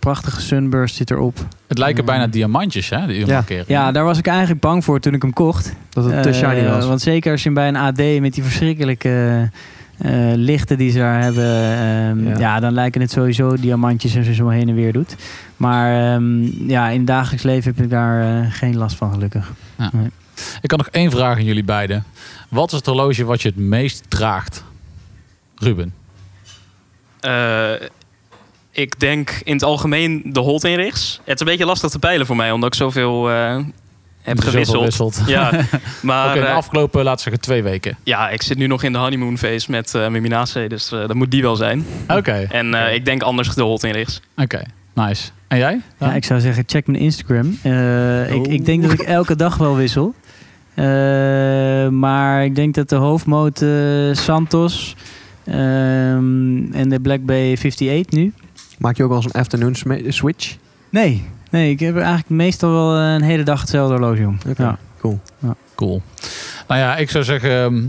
[0.00, 1.46] prachtige sunburst zit erop.
[1.68, 2.06] Het lijken Mm.
[2.06, 3.68] bijna diamantjes, hè, de uurmarkering.
[3.68, 5.74] Ja, daar was ik eigenlijk bang voor toen ik hem kocht.
[5.90, 6.86] Dat het te Eh, shiny was.
[6.86, 9.48] Want zeker als je hem bij een AD met die verschrikkelijke
[9.98, 12.38] eh, lichten die ze daar hebben, ehm, Ja.
[12.38, 12.60] ja.
[12.60, 15.16] dan lijken het sowieso diamantjes als je zo heen en weer doet.
[15.56, 19.52] Maar ehm, ja, in het dagelijks leven heb ik daar geen last van, gelukkig.
[20.60, 22.04] Ik had nog één vraag aan jullie beiden.
[22.48, 24.64] Wat is het horloge wat je het meest draagt?
[25.56, 25.94] Ruben.
[27.20, 27.70] Eh,
[28.70, 31.20] ik denk in het algemeen de Holt-inrichts.
[31.24, 33.56] Het is een beetje lastig te peilen voor mij, omdat ik zoveel eh,
[34.22, 34.76] heb gewisseld.
[34.76, 35.22] gewisseld.
[35.26, 35.50] Ja,
[36.02, 37.98] maar Oké, de eh, afgelopen, laten we zeggen, twee weken.
[38.04, 41.14] ja, ik zit nu nog in de honeymoon phase met uh, mijn Minace, dus dat
[41.14, 41.86] moet die wel zijn.
[42.08, 44.20] Oké, En eh, ik denk anders de Holt-inrichts.
[44.36, 44.62] oké.
[44.94, 45.30] Nice.
[45.48, 45.80] En jij?
[45.98, 47.58] Ja, ik zou zeggen, check mijn Instagram.
[47.62, 50.14] Eh, ik, ik denk dat ik elke dag wel wissel.
[50.80, 53.68] Eh, maar ik denk dat de hoofdmoot eh,
[54.12, 54.96] Santos
[55.44, 58.32] ehm, en de Black Bay 58 nu.
[58.78, 59.74] Maak je ook wel eens een afternoon
[60.08, 60.56] switch?
[60.90, 64.38] Nee, nee, ik heb eigenlijk meestal wel een hele dag hetzelfde horloge om.
[64.48, 64.78] Oké, Ja.
[65.00, 65.20] cool.
[65.74, 66.02] Cool.
[66.68, 67.82] Nou ja, ik zou zeggen, ehm,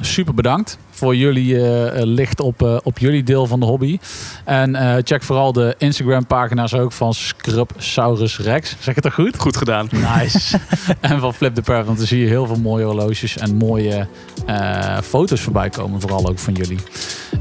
[0.00, 3.98] super bedankt voor jullie eh, eh, licht op, eh, op jullie deel van de hobby.
[4.44, 8.76] En eh, check vooral de Instagram pagina's ook van Scrubsaurus Rex.
[8.80, 9.38] Zeg ik het goed?
[9.38, 9.88] Goed gedaan.
[9.90, 10.58] Nice.
[11.00, 14.06] en van Flip the Parrot, want dan zie je heel veel mooie horloges en mooie
[14.46, 16.00] eh, foto's voorbij komen.
[16.00, 16.78] Vooral ook van jullie.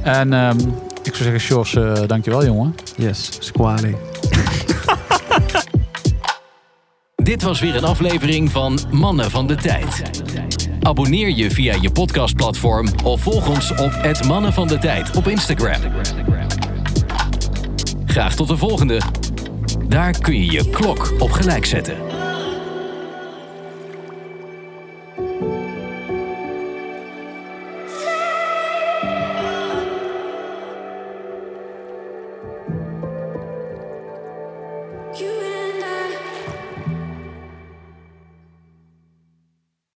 [0.01, 0.57] En ehm,
[1.03, 2.75] ik zou zeggen, Sjors, eh dankjewel jongen.
[2.97, 3.95] Yes, squally.
[7.15, 10.01] Dit was weer een aflevering van Mannen van de Tijd.
[10.83, 15.27] Abonneer je via je podcastplatform of volg ons op het Mannen van de Tijd op
[15.27, 15.81] Instagram.
[18.05, 19.01] Graag tot de volgende.
[19.87, 21.95] Daar kun je je klok op gelijk zetten.